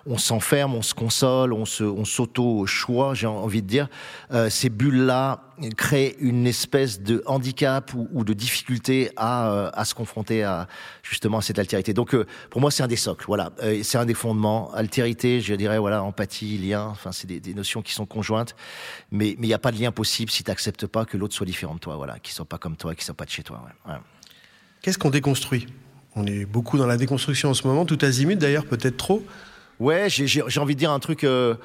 [0.06, 3.88] on s'enferme, on se console, on s'auto-choix, envie de dire,
[4.32, 5.44] euh, ces bulles-là
[5.78, 10.68] créent une espèce de handicap ou, de difficulté à, euh, à, se confronter à
[11.04, 11.94] justement à cette altérité.
[11.94, 13.52] Donc euh, pour moi c'est un des socles, voilà,
[13.84, 14.74] c'est un des fondements.
[14.74, 18.56] Altérité, je dirais voilà, empathie, lien, enfin c'est des, des, notions qui sont conjointes,
[19.12, 21.46] mais il n'y a pas de lien possible si tu n'acceptes pas que l'autre soit
[21.46, 23.62] différent de toi, voilà, qu'il soit pas comme toi, qu'il soit pas de chez toi.
[23.88, 23.94] Ouais.
[24.82, 25.68] Qu'est-ce qu'on déconstruit?
[26.16, 29.24] On est beaucoup dans la déconstruction en ce moment, tout azimut d'ailleurs, peut-être trop.
[29.80, 31.24] Ouais, j'ai envie de dire un truc.
[31.24, 31.56] Euh,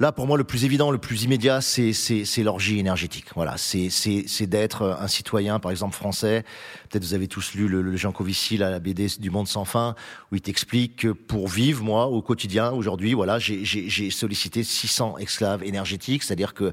[0.00, 3.26] Là, pour moi, le plus évident, le plus immédiat, c'est l'orgie énergétique.
[3.36, 6.44] Voilà, c'est d'être un citoyen, par exemple français.
[6.90, 9.94] Peut-être vous avez tous lu le, Jean Covici, la BD du Monde sans fin,
[10.32, 15.62] où il t'explique que pour vivre, moi, au quotidien, aujourd'hui, voilà, j'ai sollicité 600 esclaves
[15.62, 16.72] énergétiques, c'est-à-dire que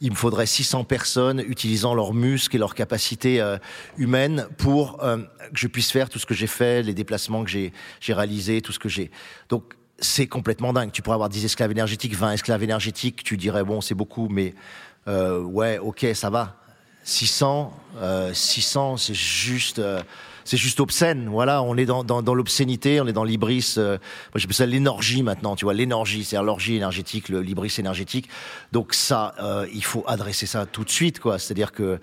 [0.00, 3.58] il me faudrait 600 personnes utilisant leurs muscles et leurs capacités euh,
[3.98, 7.50] humaines pour euh, que je puisse faire tout ce que j'ai fait, les déplacements que
[7.50, 7.72] j'ai
[8.08, 9.10] réalisés, tout ce que j'ai.
[9.50, 10.90] Donc c'est complètement dingue.
[10.92, 14.54] Tu pourrais avoir 10 esclaves énergétiques, 20 esclaves énergétiques, tu dirais, bon, c'est beaucoup, mais
[15.08, 16.56] euh, ouais, ok, ça va.
[17.04, 20.02] 600, euh, 600, c'est juste, euh,
[20.44, 21.28] c'est juste obscène.
[21.28, 23.74] Voilà, on est dans, dans, l'obscénité, on est dans l'ibris.
[23.78, 23.98] Euh,
[24.32, 25.56] moi, j'appelle ça l'énergie maintenant.
[25.56, 28.28] Tu vois, l'énergie, c'est-à-dire l'orgie énergétique, l'ibris énergétique.
[28.72, 29.34] Donc ça,
[29.72, 31.38] il faut adresser ça tout de suite, quoi.
[31.38, 32.00] C'est-à-dire que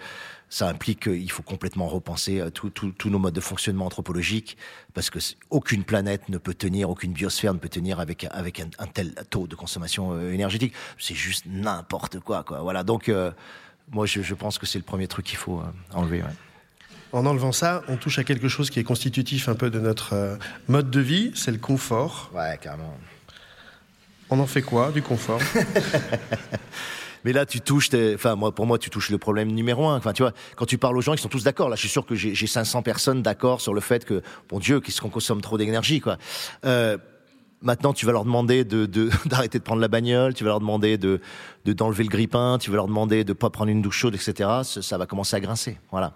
[0.49, 4.57] ça implique qu'il faut complètement repenser euh, tous nos modes de fonctionnement anthropologique,
[4.93, 8.87] parce que aucune planète ne peut tenir, aucune biosphère ne peut tenir avec avec un,
[8.87, 10.73] tel taux de consommation euh, énergétique.
[10.97, 12.61] C'est juste n'importe quoi, quoi.
[12.61, 12.83] Voilà.
[12.83, 13.31] Donc, euh,
[13.91, 15.61] moi, je, je, pense que c'est le premier truc qu'il faut
[15.93, 16.21] enlever.
[16.21, 16.29] Ouais.
[17.13, 20.37] En enlevant ça, on touche à quelque chose qui est constitutif un peu de notre
[20.67, 22.29] mode de vie, c'est le confort.
[22.33, 22.97] Ouais, carrément.
[24.29, 25.39] On en fait quoi du confort?
[27.27, 29.97] Mais là, tu touches, enfin, moi, pour moi, tu touches le problème numéro un.
[29.97, 31.67] Enfin, tu vois, quand tu parles aux gens, ils sont tous d'accord.
[31.67, 34.79] Là, je suis sûr que j'ai 500 personnes d'accord sur le fait que, bon Dieu,
[34.79, 36.15] qu'est-ce qu'on consomme trop d'énergie, quoi.
[36.63, 36.97] Euh,
[37.63, 38.85] Maintenant, tu vas leur demander de
[39.25, 41.19] d'arrêter de, prendre la bagnole, tu vas leur demander de
[41.65, 44.61] d'enlever le grippin, tu vas leur demander de pas prendre une douche chaude, etc.
[44.63, 46.13] Ça, va commencer à grincer, voilà.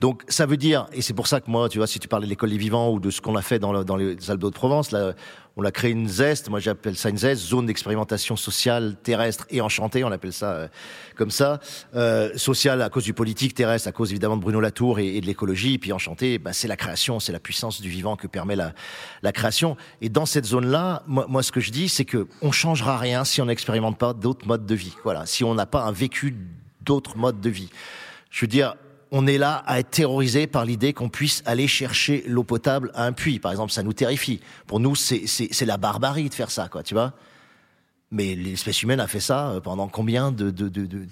[0.00, 2.22] Donc ça veut dire, et c'est pour ça que moi, tu vois, si tu parles
[2.22, 4.48] de l'école des vivants ou de ce qu'on a fait dans, dans les Alpes de
[4.50, 5.14] Provence, là,
[5.56, 9.60] on a créé une zeste, moi j'appelle ça une zeste, zone d'expérimentation sociale terrestre et
[9.60, 10.68] enchantée, on appelle ça euh,
[11.16, 11.60] comme ça,
[11.94, 15.26] euh, sociale à cause du politique, terrestre à cause évidemment de Bruno Latour et, de
[15.26, 18.72] l'écologie, puis enchantée, bah, c'est la création, c'est la puissance du vivant que permet la,
[19.22, 19.76] la création.
[20.00, 23.24] Et dans cette zone-là, moi, moi, ce que je dis, c'est que on changera rien
[23.24, 24.94] si on n'expérimente pas d'autres modes de vie.
[25.04, 26.36] Voilà, si on n'a pas un vécu
[26.80, 27.70] d'autres modes de vie.
[28.30, 28.74] Je veux dire,
[29.16, 33.04] on est là à être terrorisé par l'idée qu'on puisse aller chercher l'eau potable à
[33.04, 33.38] un puits.
[33.38, 34.40] Par exemple, ça nous terrifie.
[34.66, 37.12] Pour nous, c'est la barbarie de faire ça, quoi, tu vois.
[38.10, 41.06] Mais l'espèce humaine a fait ça euh, pendant combien de, de, de, de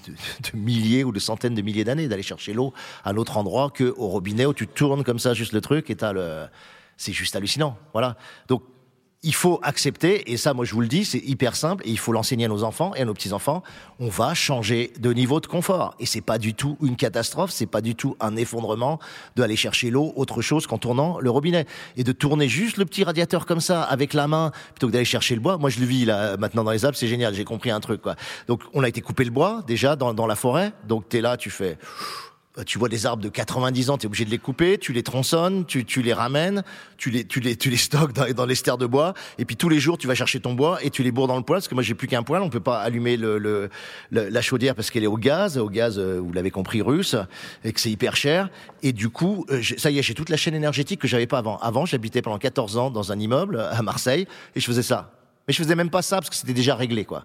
[0.53, 2.73] milliers ou de centaines de milliers d'années d'aller chercher l'eau
[3.05, 5.89] à un autre endroit que au robinet où tu tournes comme ça juste le truc
[5.91, 6.47] et t'as le,
[6.97, 7.77] c'est juste hallucinant.
[7.93, 8.17] Voilà.
[8.49, 8.63] Donc
[9.25, 11.99] il faut accepter, et ça, moi, je vous le dis, c'est hyper simple, et il
[11.99, 13.63] faut l'enseigner à nos enfants et à nos petits-enfants.
[14.01, 15.95] On va changer de niveau de confort.
[16.01, 18.99] Et c'est pas du tout une catastrophe, c'est pas du tout un effondrement
[19.37, 21.67] d'aller chercher l'eau autre chose qu'en tournant le robinet.
[21.97, 25.05] Et de tourner juste le petit radiateur comme ça, avec la main, plutôt que d'aller
[25.05, 25.57] chercher le bois.
[25.57, 28.03] Moi, je le vis, là, maintenant dans les Alpes, c'est génial, j'ai compris un truc,
[28.03, 28.17] quoi.
[28.49, 30.73] Donc, on a été couper le bois, déjà, dans, dans la forêt.
[30.89, 31.79] Donc, t'es là, tu fais,
[32.67, 35.03] tu vois des arbres de 90 ans, tu es obligé de les couper, tu les
[35.03, 36.63] tronçonnes, tu, tu les ramènes,
[36.99, 39.57] tu les, tu les, tu les stockes dans, dans les stères de bois, et puis
[39.57, 41.59] tous les jours tu vas chercher ton bois et tu les bourres dans le poêle,
[41.61, 43.71] parce que moi j'ai plus qu'un poêle, on peut pas allumer le, le,
[44.11, 47.17] la chaudière parce qu'elle est au gaz, au gaz, euh, vous l'avez compris, russe,
[47.65, 48.51] et que c'est hyper cher,
[48.83, 51.39] et du coup, euh, ça y est, j'ai toute la chaîne énergétique que j'avais pas
[51.39, 51.57] avant.
[51.59, 55.11] Avant, j'habitais pendant 14 ans dans un immeuble à Marseille, et je faisais ça.
[55.49, 57.25] Mais je faisais même pas ça parce que c'était déjà réglé, quoi.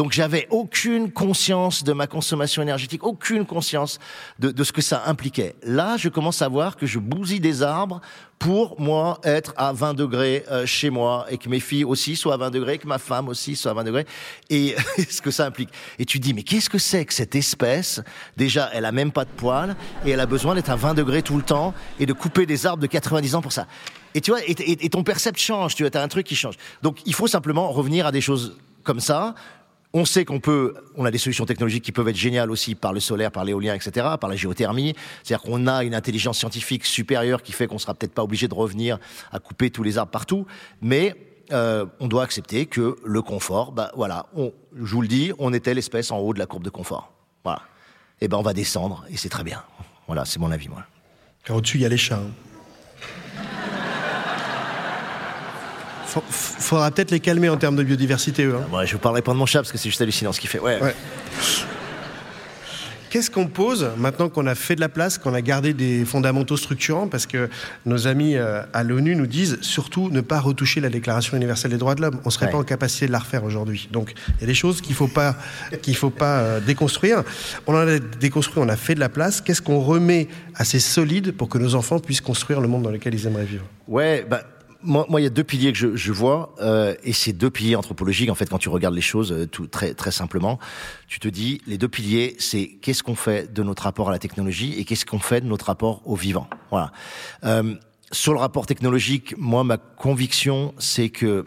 [0.00, 3.98] Donc j'avais aucune conscience de ma consommation énergétique, aucune conscience
[4.38, 5.54] de, ce que ça impliquait.
[5.62, 8.00] Là, je commence à voir que je bousille des arbres
[8.38, 12.32] pour moi être à 20 degrés euh, chez moi et que mes filles aussi soient
[12.32, 14.06] à 20 degrés, que ma femme aussi soit à 20 degrés
[14.48, 14.74] et
[15.10, 15.68] ce que ça implique.
[15.98, 18.00] Et tu dis mais qu'est-ce que c'est que cette espèce?
[18.38, 21.20] Déjà, elle a même pas de poils et elle a besoin d'être à 20 degrés
[21.20, 23.66] tout le temps et de couper des arbres de 90 ans pour ça.
[24.14, 26.54] Et tu vois, et, ton percept change, tu vois, as un truc qui change.
[26.80, 29.34] Donc il faut simplement revenir à des choses comme ça,
[29.92, 32.92] on sait qu'on peut, on a des solutions technologiques qui peuvent être géniales aussi par
[32.92, 34.94] le solaire, par l'éolien, etc., par la géothermie.
[35.22, 38.54] C'est-à-dire qu'on a une intelligence scientifique supérieure qui fait qu'on sera peut-être pas obligé de
[38.54, 38.98] revenir
[39.32, 40.46] à couper tous les arbres partout,
[40.80, 41.16] mais
[41.52, 45.52] euh, on doit accepter que le confort, bah voilà, on, je vous le dis, on
[45.52, 47.12] était l'espèce en haut de la courbe de confort.
[47.42, 47.62] Voilà.
[48.20, 49.62] Et eh ben on va descendre et c'est très bien.
[50.06, 50.84] Voilà, c'est mon avis moi.
[51.48, 52.16] Au-dessus il y a les chats.
[52.16, 52.49] Hein.
[56.30, 58.44] Faudra peut-être les calmer en termes de biodiversité.
[58.44, 58.84] Eux, hein.
[58.84, 60.60] je vous parlerai pas de mon chat parce que c'est juste hallucinant ce qu'il fait.
[60.60, 60.78] Ouais.
[63.10, 66.56] Qu'est-ce qu'on pose maintenant qu'on a fait de la place, qu'on a gardé des fondamentaux
[66.56, 67.50] structurants Parce que
[67.84, 71.76] nos amis euh, à l'ONU nous disent surtout ne pas retoucher la Déclaration universelle des
[71.76, 72.20] droits de l'homme.
[72.22, 73.88] On ne serait pas en capacité de la refaire aujourd'hui.
[73.90, 75.34] Donc il y a des choses qu'il ne faut pas,
[75.82, 77.24] qu'il faut pas euh, déconstruire.
[77.66, 79.40] On en a déconstruit, on a fait de la place.
[79.40, 83.12] Qu'est-ce qu'on remet assez solide pour que nos enfants puissent construire le monde dans lequel
[83.12, 83.64] ils aimeraient vivre?
[83.88, 84.44] Ouais, bah,
[84.82, 87.50] moi, moi, il y a deux piliers que je, je vois, euh, et ces deux
[87.50, 90.58] piliers anthropologiques, en fait, quand tu regardes les choses euh, tout, très, très simplement,
[91.08, 94.18] tu te dis, les deux piliers, c'est qu'est-ce qu'on fait de notre rapport à la
[94.18, 96.48] technologie et qu'est-ce qu'on fait de notre rapport au vivant.
[96.70, 96.92] Voilà.
[97.44, 97.74] Euh,
[98.12, 101.46] sur le rapport technologique, moi, ma conviction, c'est que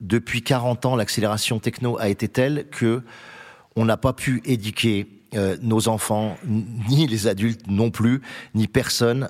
[0.00, 3.02] depuis 40 ans, l'accélération techno a été telle que
[3.74, 8.22] on n'a pas pu éduquer euh, nos enfants, ni les adultes non plus,
[8.54, 9.28] ni personne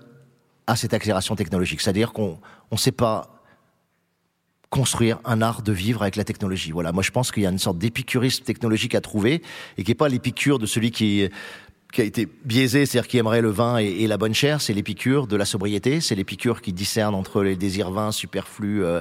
[0.66, 1.80] à cette accélération technologique.
[1.80, 2.38] C'est-à-dire qu'on
[2.76, 3.34] ne sait pas
[4.70, 6.72] construire un art de vivre avec la technologie.
[6.72, 9.42] Voilà, moi je pense qu'il y a une sorte d'épicurisme technologique à trouver
[9.78, 11.28] et qui n'est pas l'épicure de celui qui
[11.92, 15.26] qui a été biaisé, c'est-à-dire qui aimerait le vin et, la bonne chair, c'est l'épicure
[15.26, 19.00] de la sobriété, c'est l'épicure qui discerne entre les désirs vains superflus, euh,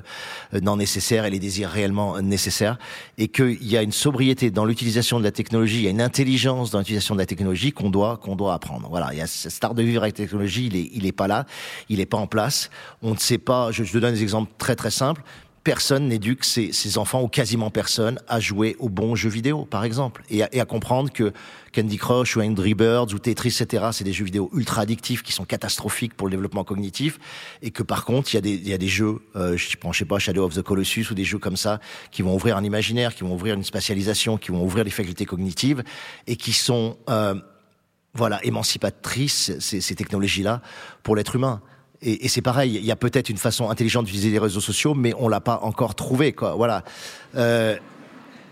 [0.61, 2.77] non nécessaires et les désirs réellement nécessaires,
[3.17, 6.01] et qu'il y a une sobriété dans l'utilisation de la technologie, il y a une
[6.01, 8.87] intelligence dans l'utilisation de la technologie qu'on doit qu'on doit apprendre.
[8.89, 11.11] Voilà, il y a cet art de vivre avec la technologie, il est il est
[11.11, 11.45] pas là,
[11.89, 12.69] il est pas en place.
[13.01, 13.71] On ne sait pas.
[13.71, 15.23] Je, je donne des exemples très très simples
[15.67, 20.23] personne n'éduque ses, enfants, ou quasiment personne, à jouer aux bons jeux vidéo, par exemple,
[20.29, 21.33] et à, comprendre que
[21.75, 25.33] Candy Crush ou Angry Birds ou Tetris, etc., c'est des jeux vidéo ultra addictifs qui
[25.33, 27.19] sont catastrophiques pour le développement cognitif,
[27.61, 30.05] et que par contre, il y a des, des jeux, euh, je prends, je sais
[30.05, 33.13] pas, Shadow of the Colossus ou des jeux comme ça, qui vont ouvrir un imaginaire,
[33.13, 35.83] qui vont ouvrir une spatialisation, qui vont ouvrir les facultés cognitives,
[36.27, 37.35] et qui sont, euh,
[38.13, 40.61] voilà, émancipatrices, ces, ces technologies-là,
[41.03, 41.61] pour l'être humain.
[42.01, 45.13] Et, c'est pareil, il y a peut-être une façon intelligente d'utiliser les réseaux sociaux, mais
[45.17, 46.53] on l'a pas encore trouvé, quoi.
[46.55, 46.83] Voilà.
[47.35, 47.75] Euh,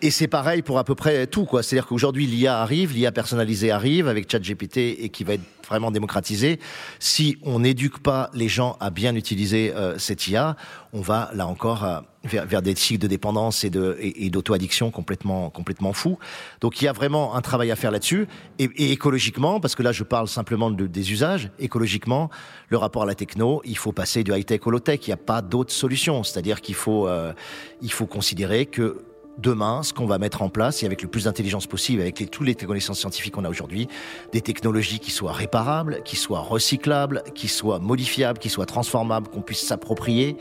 [0.02, 1.64] et c'est pareil pour à peu près tout, quoi.
[1.64, 6.60] C'est-à-dire qu'aujourd'hui, l'IA arrive, l'IA personnalisée arrive avec ChatGPT et qui va être vraiment démocratisé.
[7.00, 10.56] Si on n'éduque pas les gens à bien utiliser euh, cette IA,
[10.94, 14.92] on va là encore euh, vers, vers, des cycles de dépendance et de et d'auto-addiction
[14.92, 16.20] complètement complètement fous.
[16.62, 18.28] Donc il y a vraiment un travail à faire là-dessus
[18.60, 21.50] et, et, écologiquement, parce que là je parle simplement de, des usages.
[21.58, 22.30] Écologiquement,
[22.70, 25.00] le rapport à la techno, il faut passer du high tech au low tech.
[25.08, 26.24] Il n'y a pas d'autre solution.
[26.24, 27.34] C'est-à-dire qu'il faut euh,
[27.82, 29.04] il faut considérer que
[29.38, 32.28] demain, ce qu'on va mettre en place, et avec le plus d'intelligence possible, avec les,
[32.28, 33.88] toutes les connaissances scientifiques qu'on a aujourd'hui,
[34.32, 39.42] des technologies qui soient réparables, qui soient recyclables, qui soient modifiables, qui soient transformables, qu'on
[39.42, 40.38] puisse s'approprier,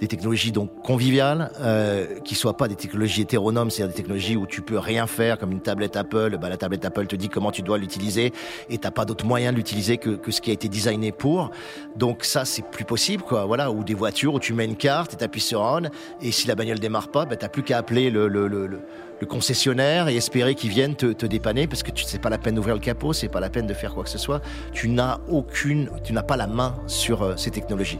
[0.00, 4.46] des technologies donc conviviales, euh, qui soient pas des technologies hétéronomes, c'est-à-dire des technologies où
[4.46, 7.52] tu peux rien faire, comme une tablette Apple, bah, la tablette Apple te dit comment
[7.52, 8.32] tu dois l'utiliser,
[8.70, 11.50] et t'as pas d'autre moyen de l'utiliser que, que ce qui a été designé pour.
[11.96, 13.44] Donc ça, c'est plus possible, quoi.
[13.44, 15.82] Voilà, ou des voitures où tu mets une carte et t'appuies sur on,
[16.20, 18.66] et si la bagnole démarre pas, bah, t'as plus qu'à appeler le, le le, le,
[18.66, 18.80] le,
[19.26, 22.74] concessionnaire et espérer qu'ils viennent te, te, dépanner parce que sais pas la peine d'ouvrir
[22.74, 24.40] le capot, c'est pas la peine de faire quoi que ce soit.
[24.72, 27.98] Tu n'as aucune, tu n'as pas la main sur euh, ces technologies.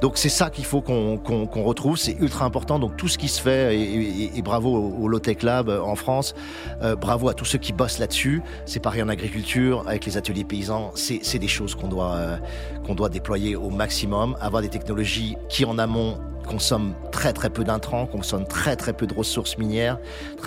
[0.00, 2.78] Donc c'est ça qu'il faut qu'on qu qu retrouve, c'est ultra important.
[2.78, 6.34] Donc tout ce qui se fait et, bravo au, Low Tech Lab euh, en France,
[6.82, 8.42] euh, bravo à tous ceux qui bossent là-dessus.
[8.64, 12.38] C'est pareil en agriculture avec les ateliers paysans, c'est des choses qu'on doit
[12.86, 16.18] qu'on doit déployer au maximum, avoir des technologies qui en amont
[16.50, 19.98] consomme très très peu d'intrants, consomme très très peu de ressources minières,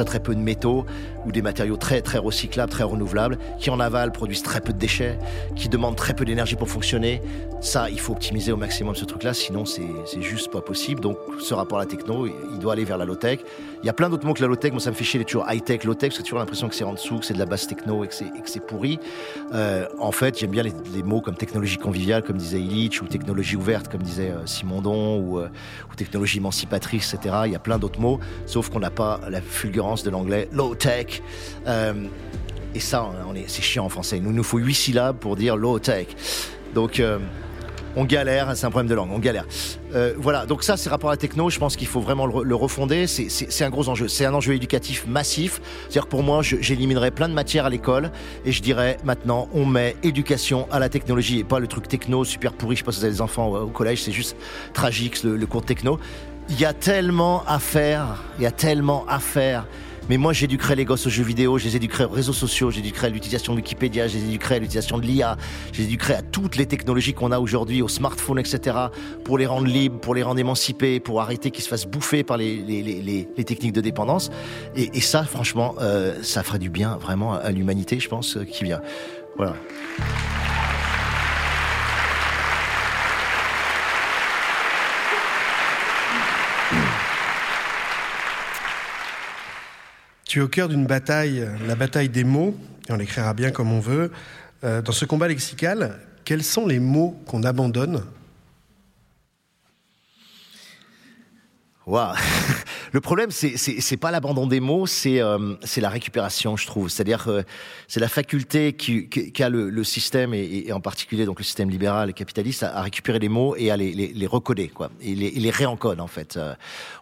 [0.04, 0.86] très peu de métaux
[1.26, 4.78] ou des matériaux très très recyclables, très renouvelables, qui en aval produisent très peu de
[4.78, 5.18] déchets,
[5.56, 7.22] qui demandent très peu d'énergie pour fonctionner.
[7.64, 11.00] Ça, il faut optimiser au maximum ce truc-là, sinon c'est juste pas possible.
[11.00, 13.40] Donc ce rapport à la techno, il doit aller vers la low-tech.
[13.82, 15.24] Il y a plein d'autres mots que la low-tech, moi ça me fait chier les
[15.24, 17.46] toujours high-tech, low-tech, parce que toujours l'impression que c'est en dessous, que c'est de la
[17.46, 19.00] basse techno et que c'est pourri.
[19.54, 23.56] Euh, en fait, j'aime bien les, mots comme technologie conviviale, comme disait Illich, ou technologie
[23.56, 25.48] ouverte, comme disait euh, Simondon, ou, euh,
[25.96, 27.44] technologie émancipatrice, etc.
[27.46, 30.76] Il y a plein d'autres mots, sauf qu'on n'a pas la fulgurance de l'anglais low
[30.76, 31.22] tech.
[31.68, 31.94] Euh,
[32.76, 33.10] et ça,
[33.48, 34.20] c'est chiant en français.
[34.20, 36.08] Nous, nous faut huit syllabes pour dire low tech.
[36.76, 37.02] Donc,
[37.96, 39.46] on galère, c'est un problème de langue, on galère.
[39.94, 42.56] Euh, voilà, donc ça, c'est rapport à la techno, je pense qu'il faut vraiment le,
[42.56, 43.08] refonder.
[43.08, 44.08] C'est un gros enjeu.
[44.08, 45.62] C'est un enjeu éducatif massif.
[45.84, 48.12] C'est-à-dire que pour moi, j'éliminerais plein de matières à l'école
[48.46, 52.24] et je dirais maintenant, on met éducation à la technologie et pas le truc techno
[52.24, 52.76] super pourri.
[52.76, 54.36] Je sais pas si vous avez des enfants au collège, c'est juste
[54.74, 56.00] tragique le, le cours techno.
[56.50, 59.66] Il y a tellement à faire, il y a tellement à faire.
[60.10, 63.08] Mais moi, j'éduquerai les gosses aux jeux vidéo, je les éduquerai aux réseaux sociaux, j'éduquerai
[63.08, 65.38] à l'utilisation de Wikipédia, je les éduquerai à l'utilisation de l'IA,
[65.72, 68.78] je les éduquerai à toutes les technologies qu'on a aujourd'hui, aux smartphones, etc.,
[69.24, 72.38] pour les rendre libres, pour les rendre émancipés, pour arrêter qu'ils se fassent bouffer par
[72.38, 74.30] les, les, les, les techniques de dépendance.
[74.76, 78.44] Et, et ça, franchement, euh, ça ferait du bien vraiment à l'humanité, je pense, euh,
[78.44, 78.82] qui vient.
[79.38, 79.56] Voilà.
[90.34, 92.58] Tu es au cœur d'une bataille, la bataille des mots,
[92.90, 94.10] et on l'écrira bien comme on veut.
[94.64, 98.04] Euh, dans ce combat lexical, quels sont les mots qu'on abandonne
[101.86, 102.14] Wow.
[102.94, 106.90] Le problème, c'est pas l'abandon des mots, c'est euh, la récupération, je trouve.
[106.90, 107.42] C'est-à-dire euh,
[107.88, 111.72] c'est la faculté qu'a qui, le, le, système et, et, en particulier donc le système
[111.72, 115.16] libéral et capitaliste à, récupérer les mots et à les, les, les recoder, quoi, et
[115.16, 116.38] les, les réencode en fait.
[116.38, 116.54] Euh,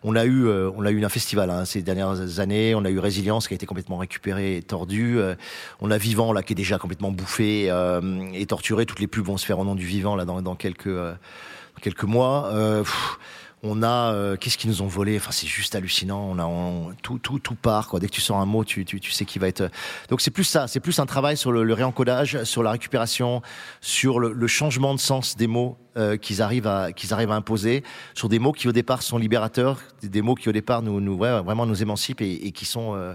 [0.03, 2.89] on a eu euh, on a eu un festival hein, ces dernières années, on a
[2.89, 5.19] eu Résilience qui a été complètement récupéré et tordu.
[5.81, 7.71] on a Vivant là qui est déjà complètement bouffé
[8.33, 8.85] et torturé.
[8.85, 10.89] Toutes les pubs vont se faire au nom du vivant là dans, dans quelques
[11.81, 12.49] quelques mois.
[12.83, 13.19] Pff,
[13.63, 15.17] on a euh, qu'est-ce qu'ils nous ont volé?
[15.17, 16.35] Enfin c'est juste hallucinant.
[16.35, 17.99] On a tout tout tout part quoi.
[17.99, 19.69] Dès que tu sors un mot tu tu, tu sais qui va être
[20.09, 20.67] donc c'est plus ça.
[20.67, 23.41] C'est plus un travail sur le, réencodage sur la récupération
[23.79, 27.83] sur le, changement de sens des mots euh, qu'ils arrivent à qu'ils arrivent à imposer
[28.15, 31.17] sur des mots qui au départ sont libérateurs des, mots qui au départ nous nous
[31.17, 33.13] vraiment nous émancipent et, qui sont euh,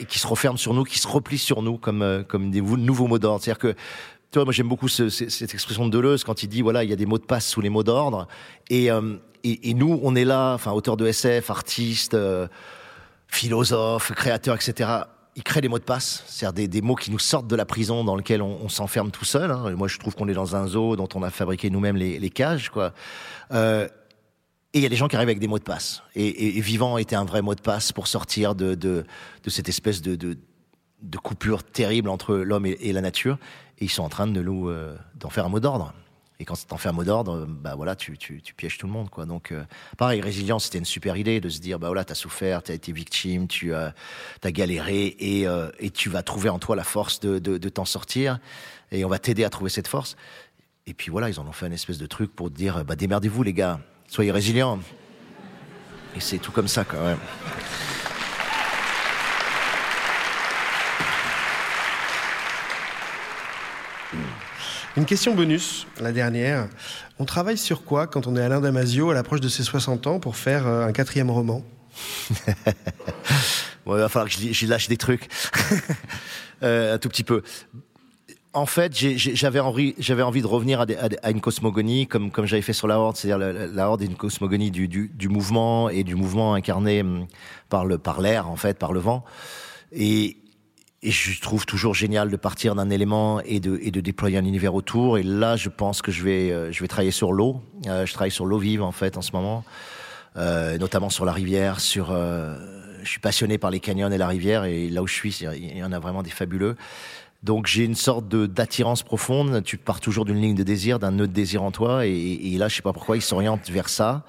[0.00, 3.06] et qui se referment sur nous qui se replient sur nous comme comme des nouveaux
[3.06, 3.42] mots d'ordre.
[3.42, 3.76] C'est-à-dire que
[4.30, 6.90] tu vois, moi j'aime beaucoup ce, cette expression de Deleuze quand il dit voilà il
[6.90, 8.26] y a des mots de passe sous les mots d'ordre
[8.70, 8.90] et
[9.46, 12.48] et, et, nous, on est là, enfin, auteur de SF, artiste, euh,
[13.28, 14.90] philosophe, créateur, etc.
[15.36, 18.02] Il crée des mots de passe, c'est-à-dire des, mots qui nous sortent de la prison
[18.02, 19.52] dans lequel on, s'enferme tout seul.
[19.52, 19.70] Hein.
[19.76, 22.70] moi, je trouve qu'on est dans un zoo dont on a fabriqué nous-mêmes les, cages,
[22.70, 22.92] quoi.
[23.52, 23.86] Euh,
[24.72, 26.02] et il y a des gens qui arrivent avec des mots de passe.
[26.16, 29.04] Et, et, et Vivant était un vrai mot de passe pour sortir de,
[29.46, 30.36] cette espèce de,
[31.22, 33.38] coupure terrible entre l'homme et, la nature.
[33.78, 35.92] Et ils sont en train de nous euh, d'en faire un mot d'ordre.
[36.38, 38.92] Et quand t'en fais un mot d'ordre, bah voilà, tu, tu, tu, pièges tout le
[38.92, 39.24] monde, quoi.
[39.24, 39.64] Donc, euh,
[39.96, 42.92] pareil, résilience, c'était une super idée de se dire, bah voilà, t'as souffert, t'as été
[42.92, 43.94] victime, tu as,
[44.42, 47.68] as galéré, et, euh, et tu vas trouver en toi la force de, de, de
[47.70, 48.38] t'en sortir,
[48.92, 50.16] et on va t'aider à trouver cette force.
[50.86, 53.42] Et puis voilà, ils en ont fait un espèce de truc pour dire, bah démerdez-vous
[53.42, 54.78] les gars, soyez résilients.
[56.14, 57.18] Et c'est tout comme ça, quand même.
[64.96, 66.68] Une question bonus, la dernière.
[67.18, 70.20] On travaille sur quoi quand on est Alain Damasio à l'approche de ses 60 ans
[70.20, 71.62] pour faire euh, un quatrième roman?
[73.84, 75.28] Bon, Il va falloir que j'y lâche des trucs.
[76.64, 77.42] euh, un tout petit peu.
[78.52, 82.72] En fait, j'avais envie, j'avais envie de revenir à, une cosmogonie comme comme j'avais fait
[82.72, 86.02] sur la Horde, c'est-à-dire la, la, Horde est une cosmogonie du, du, du, mouvement et
[86.02, 87.26] du mouvement incarné hum,
[87.68, 89.24] par le par l'air en fait, par le vent.
[89.92, 90.38] Et,
[91.06, 94.44] et je trouve toujours génial de partir d'un élément et de, et de déployer un
[94.44, 95.18] univers autour.
[95.18, 97.62] Et là, je pense que je vais, euh, je vais travailler sur l'eau.
[97.86, 99.64] Euh, je travaille sur l'eau vive en fait en ce moment,
[100.36, 101.78] euh, notamment sur la rivière.
[101.78, 104.64] Sur, je suis passionné par les canyons et la rivière.
[104.64, 106.74] Et là où je suis, il y en a vraiment des fabuleux.
[107.44, 109.62] Donc j'ai une sorte d'attirance profonde.
[109.62, 112.04] Tu pars toujours d'une ligne de désir, d'un nœud de désir en toi.
[112.04, 114.24] Et, là, je sais pas pourquoi, il s'oriente vers ça.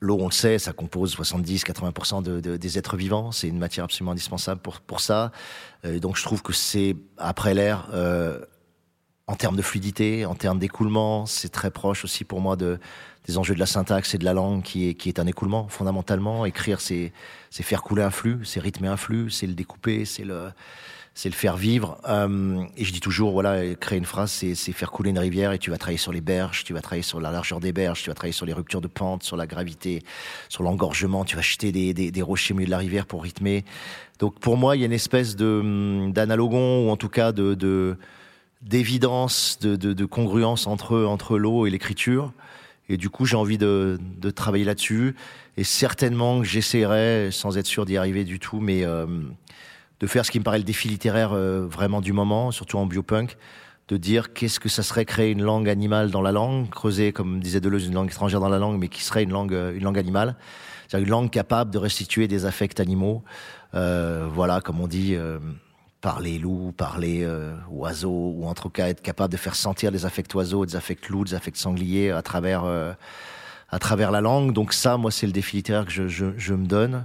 [0.00, 3.32] L'eau, on le sait, ça compose 70-80% de, de, des êtres vivants.
[3.32, 5.32] C'est une matière absolument indispensable pour, pour ça.
[5.84, 8.40] Euh, donc je trouve que c'est, après l'air, euh,
[9.26, 12.78] en termes de fluidité, en termes d'écoulement, c'est très proche aussi pour moi de,
[13.26, 15.66] des enjeux de la syntaxe et de la langue qui est, qui est un écoulement
[15.68, 16.44] fondamentalement.
[16.44, 17.12] Écrire, c'est,
[17.50, 20.50] c'est faire couler un flux, c'est rythmer un flux, c'est le découper, c'est le
[21.16, 21.98] c'est le faire vivre.
[22.06, 25.58] Euh, et je dis toujours, voilà, créer une phrase, c'est faire couler une rivière et
[25.58, 28.10] tu vas travailler sur les berges, tu vas travailler sur la largeur des berges, tu
[28.10, 30.02] vas travailler sur les ruptures de pente, sur la gravité,
[30.50, 33.22] sur l'engorgement, tu vas jeter des, des, des, rochers au milieu de la rivière pour
[33.22, 33.64] rythmer.
[34.18, 37.32] Donc pour moi, il y a une espèce de hum, d'analogon ou en tout cas
[37.32, 37.96] de
[38.60, 42.32] d'évidence, de, de, de, congruence entre entre l'eau et l'écriture.
[42.90, 45.14] Et du coup, j'ai envie de, de travailler là-dessus.
[45.56, 49.06] Et certainement que j'essaierai, sans être sûr d'y arriver du tout, mais euh,
[50.00, 52.86] de faire ce qui me paraît le défi littéraire euh, vraiment du moment, surtout en
[52.86, 53.36] biopunk,
[53.88, 57.40] de dire qu'est-ce que ça serait créer une langue animale dans la langue, creuser, comme
[57.40, 59.84] disait Deleuze, une langue étrangère dans la langue, mais qui serait une langue, euh, une
[59.84, 60.36] langue animale,
[60.88, 63.22] c'est-à-dire une langue capable de restituer des affects animaux.
[63.74, 65.38] Euh, voilà, comme on dit, euh,
[66.00, 70.04] parler loup, parler euh, oiseau, ou en tout cas être capable de faire sentir des
[70.04, 72.64] affects oiseaux, des affects loups, des affects sangliers à travers,
[73.70, 74.52] à travers la langue.
[74.52, 77.04] Donc ça, moi, c'est le défi littéraire que je, je, je me donne.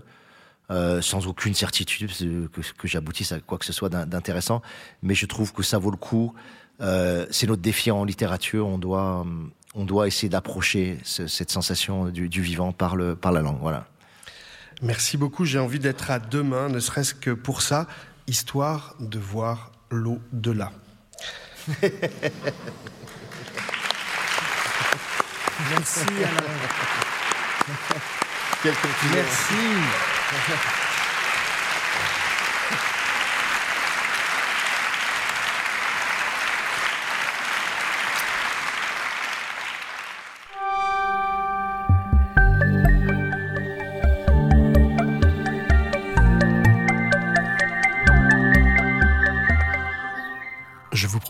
[0.72, 2.10] Euh, sans aucune certitude
[2.50, 4.62] que, que j'aboutisse à quoi que ce soit d'intéressant.
[5.04, 6.34] Mais je trouve que ça vaut le coup.
[6.80, 8.68] Euh, c'est notre défi en littérature.
[8.68, 9.26] On doit,
[9.76, 13.60] on doit essayer d'approcher ce, cette sensation du, du, vivant par, le, par la langue.
[13.60, 13.86] Voilà.
[14.82, 15.44] Merci beaucoup.
[15.44, 17.86] J'ai envie d'être à demain, ne serait-ce que pour ça,
[18.28, 20.72] histoire de voir l'eau de là.
[25.70, 26.06] Merci
[30.32, 30.56] Alain.
[30.56, 30.82] Merci.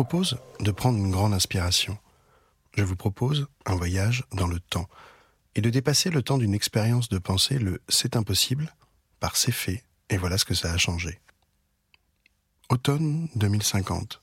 [0.04, 1.96] propose de prendre une grande inspiration.
[2.76, 4.90] Je vous propose un voyage dans le temps
[5.54, 8.74] et de dépasser le temps d'une expérience de pensée, le c'est impossible,
[9.22, 11.20] par c'est fait, et voilà ce que ça a changé.
[12.70, 14.20] Automne 2050.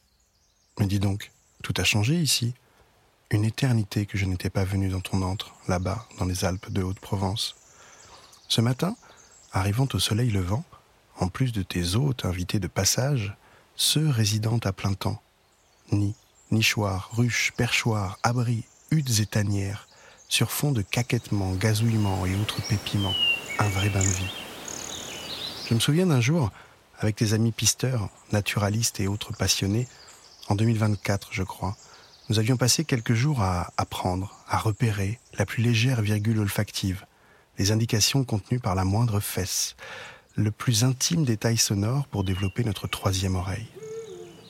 [0.78, 1.30] Mais dis donc,
[1.62, 2.52] tout a changé ici.
[3.30, 6.82] Une éternité que je n'étais pas venu dans ton antre, là-bas, dans les Alpes de
[6.82, 7.54] Haute-Provence.
[8.48, 8.96] Ce matin,
[9.52, 10.64] arrivant au soleil levant,
[11.18, 13.34] en plus de tes hôtes invités de passage,
[13.76, 15.22] ceux résidant à plein temps,
[15.92, 16.16] nids,
[16.50, 19.86] nichoirs, ruches, perchoirs, abris, huttes et tanières,
[20.28, 23.14] sur fond de caquettements, gazouillements et autres pépiments,
[23.60, 24.47] un vrai bain de vie.
[25.68, 26.50] Je me souviens d'un jour,
[26.98, 29.86] avec tes amis pisteurs, naturalistes et autres passionnés,
[30.48, 31.76] en 2024, je crois,
[32.30, 37.04] nous avions passé quelques jours à apprendre, à repérer la plus légère virgule olfactive,
[37.58, 39.76] les indications contenues par la moindre fesse,
[40.36, 43.68] le plus intime détail sonore pour développer notre troisième oreille.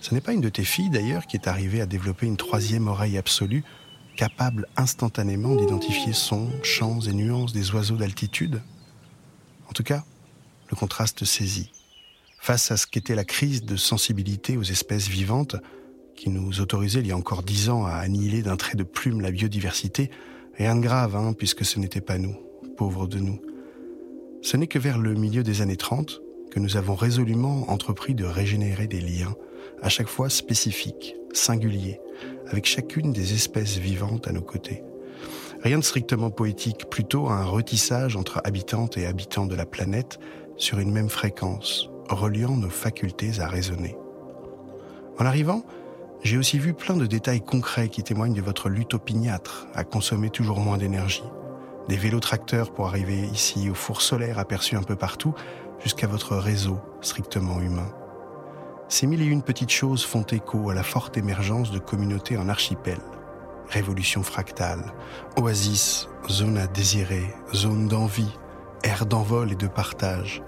[0.01, 2.87] Ce n'est pas une de tes filles d'ailleurs qui est arrivée à développer une troisième
[2.87, 3.65] oreille absolue,
[4.17, 8.63] capable instantanément d'identifier sons, chants et nuances des oiseaux d'altitude?
[9.69, 10.05] En tout cas,
[10.69, 11.71] le contraste saisit.
[12.41, 15.57] Face à ce qu'était la crise de sensibilité aux espèces vivantes,
[16.15, 19.21] qui nous autorisait il y a encore dix ans à annihiler d'un trait de plume
[19.21, 20.11] la biodiversité,
[20.55, 22.37] rien de grave, hein, puisque ce n'était pas nous,
[22.77, 23.41] pauvres de nous.
[24.43, 28.25] Ce n'est que vers le milieu des années 30 que nous avons résolument entrepris de
[28.25, 29.35] régénérer des liens,
[29.83, 32.01] à chaque fois spécifiques, singuliers,
[32.49, 34.83] avec chacune des espèces vivantes à nos côtés.
[35.63, 40.19] Rien de strictement poétique, plutôt un retissage entre habitantes et habitants de la planète
[40.59, 43.97] sur une même fréquence, reliant nos facultés à raisonner.
[45.19, 45.65] En arrivant,
[46.23, 50.31] j'ai aussi vu plein de détails concrets qui témoignent de votre lutte opiniâtre à consommer
[50.31, 51.25] toujours moins d'énergie.
[51.89, 55.35] Des vélos tracteurs pour arriver ici au four solaire aperçu un peu partout,
[55.81, 57.89] jusqu'à votre réseau strictement humain.
[58.89, 62.49] Ces mille et une petites choses font écho à la forte émergence de communautés en
[62.49, 62.99] archipel.
[63.69, 64.93] Révolution fractale,
[65.37, 68.33] oasis, zone à désirer, zone d'envie,
[68.83, 70.43] air d'envol et de partage,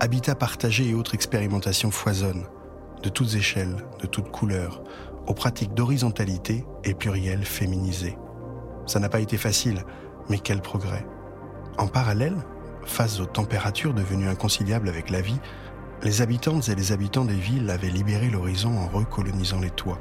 [0.00, 2.46] habitat partagé et autres expérimentations foisonnent,
[3.02, 4.82] de toutes échelles, de toutes couleurs,
[5.26, 8.16] aux pratiques d'horizontalité et pluriel féminisé.
[8.86, 9.84] Ça n'a pas été facile,
[10.28, 11.06] mais quel progrès.
[11.78, 12.36] En parallèle,
[12.84, 15.40] face aux températures devenues inconciliables avec la vie,
[16.02, 19.98] les habitantes et les habitants des villes avaient libéré l'horizon en recolonisant les toits,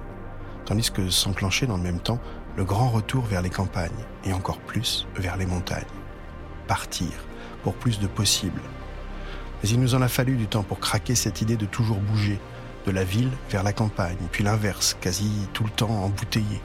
[0.65, 2.19] tandis que s'enclenchait dans le même temps
[2.57, 5.83] le grand retour vers les campagnes et encore plus vers les montagnes.
[6.67, 7.11] Partir
[7.65, 8.61] pour plus de possibles.
[9.63, 12.39] Mais il nous en a fallu du temps pour craquer cette idée de toujours bouger,
[12.85, 16.61] de la ville vers la campagne, puis l'inverse, quasi tout le temps embouteillé,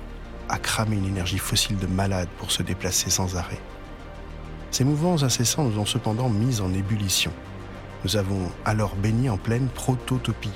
[0.50, 3.62] à cramer une énergie fossile de malade pour se déplacer sans arrêt.
[4.70, 7.32] Ces mouvements incessants nous ont cependant mis en ébullition.
[8.04, 10.52] Nous avons alors baigné en pleine prototopie,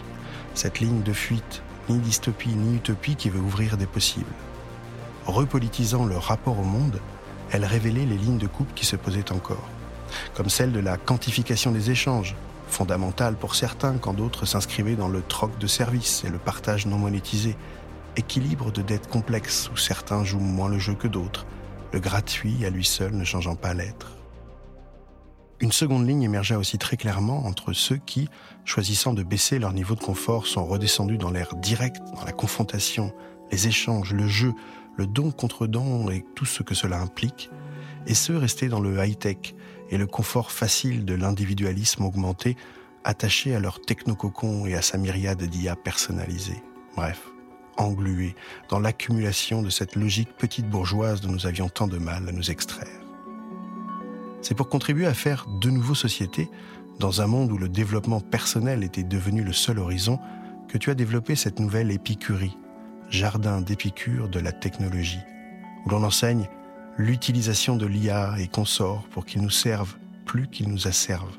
[0.52, 4.26] cette ligne de fuite, ni dystopie ni utopie qui veut ouvrir des possibles.
[5.24, 7.00] Repolitisant le rapport au monde,
[7.50, 9.70] elle révélait les lignes de coupe qui se posaient encore,
[10.34, 12.34] comme celle de la quantification des échanges,
[12.68, 16.98] fondamentale pour certains quand d'autres s'inscrivaient dans le troc de services et le partage non
[16.98, 17.56] monétisé,
[18.16, 21.46] équilibre de dettes complexes où certains jouent moins le jeu que d'autres,
[21.92, 24.16] le gratuit à lui seul ne changeant pas l'être.
[25.60, 28.28] Une seconde ligne émergea aussi très clairement entre ceux qui,
[28.64, 33.12] choisissant de baisser leur niveau de confort, sont redescendus dans l'air direct, dans la confrontation,
[33.52, 34.52] les échanges, le jeu,
[34.96, 37.50] le don contre don et tout ce que cela implique,
[38.06, 39.54] et ceux restés dans le high-tech
[39.90, 42.56] et le confort facile de l'individualisme augmenté,
[43.04, 46.62] attachés à leur technococon et à sa myriade d'IA personnalisées.
[46.96, 47.20] Bref,
[47.76, 48.34] englués
[48.68, 52.50] dans l'accumulation de cette logique petite bourgeoise dont nous avions tant de mal à nous
[52.50, 53.00] extraire.
[54.40, 56.50] C'est pour contribuer à faire de nouveau société,
[56.98, 60.18] dans un monde où le développement personnel était devenu le seul horizon,
[60.68, 62.56] que tu as développé cette nouvelle épicurie,
[63.08, 65.20] jardin d'épicure de la technologie,
[65.84, 66.48] où l'on enseigne
[66.96, 71.38] l'utilisation de l'IA et consorts pour qu'ils nous servent plus qu'ils nous asservent,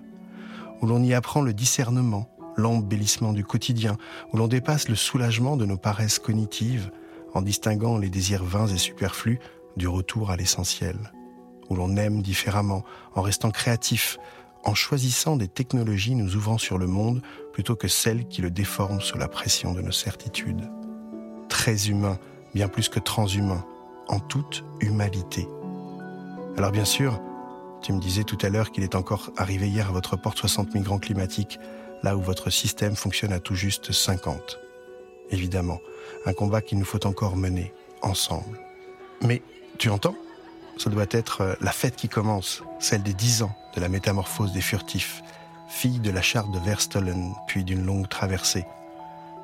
[0.82, 3.98] où l'on y apprend le discernement, l'embellissement du quotidien,
[4.32, 6.92] où l'on dépasse le soulagement de nos paresses cognitives
[7.34, 9.40] en distinguant les désirs vains et superflus
[9.76, 10.96] du retour à l'essentiel,
[11.70, 12.84] où l'on aime différemment,
[13.14, 14.18] en restant créatif,
[14.64, 17.22] en choisissant des technologies nous ouvrant sur le monde
[17.54, 20.70] plutôt que celles qui le déforment sous la pression de nos certitudes.
[21.50, 22.18] Très humain,
[22.54, 23.66] bien plus que transhumain,
[24.08, 25.48] en toute humanité.
[26.58, 27.20] Alors bien sûr,
[27.82, 30.74] tu me disais tout à l'heure qu'il est encore arrivé hier à votre porte 60
[30.74, 31.60] migrants climatiques,
[32.04, 34.60] là où votre système fonctionne à tout juste 50.
[35.32, 35.80] Évidemment,
[36.26, 38.60] un combat qu'il nous faut encore mener, ensemble.
[39.22, 39.42] Mais,
[39.78, 40.16] tu entends?
[40.78, 44.52] Ce doit être euh, la fête qui commence, celle des 10 ans de la métamorphose
[44.52, 45.22] des furtifs,
[45.68, 48.66] fille de la charte de Verstolen, puis d'une longue traversée.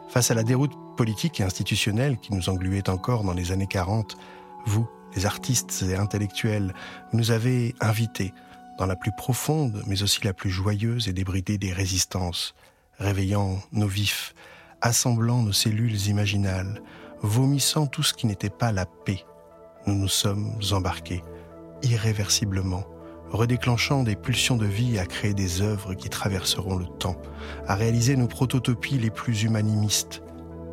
[0.10, 4.18] Face à la déroute politique et institutionnelle qui nous engluait encore dans les années 40,
[4.66, 6.74] vous, les artistes et intellectuels,
[7.14, 8.34] nous avez invités
[8.78, 12.56] dans la plus profonde, mais aussi la plus joyeuse et débridée des résistances,
[12.98, 14.34] réveillant nos vifs,
[14.82, 16.82] assemblant nos cellules imaginales,
[17.22, 19.24] vomissant tout ce qui n'était pas la paix.
[19.86, 21.24] Nous nous sommes embarqués,
[21.84, 22.86] irréversiblement,
[23.30, 27.22] redéclenchant des pulsions de vie à créer des œuvres qui traverseront le temps,
[27.68, 30.22] à réaliser nos prototopies les plus humanimistes.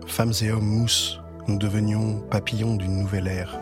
[0.06, 3.58] Femmes et hommes mousse, nous devenions papillons d'une nouvelle ère,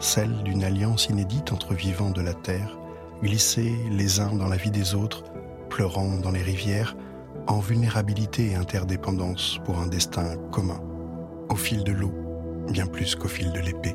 [0.00, 2.78] celle d'une alliance inédite entre vivants de la terre,
[3.22, 5.24] glissés les uns dans la vie des autres,
[5.68, 6.96] pleurant dans les rivières,
[7.46, 10.80] en vulnérabilité et interdépendance pour un destin commun,
[11.50, 12.12] au fil de l'eau,
[12.72, 13.94] bien plus qu'au fil de l'épée.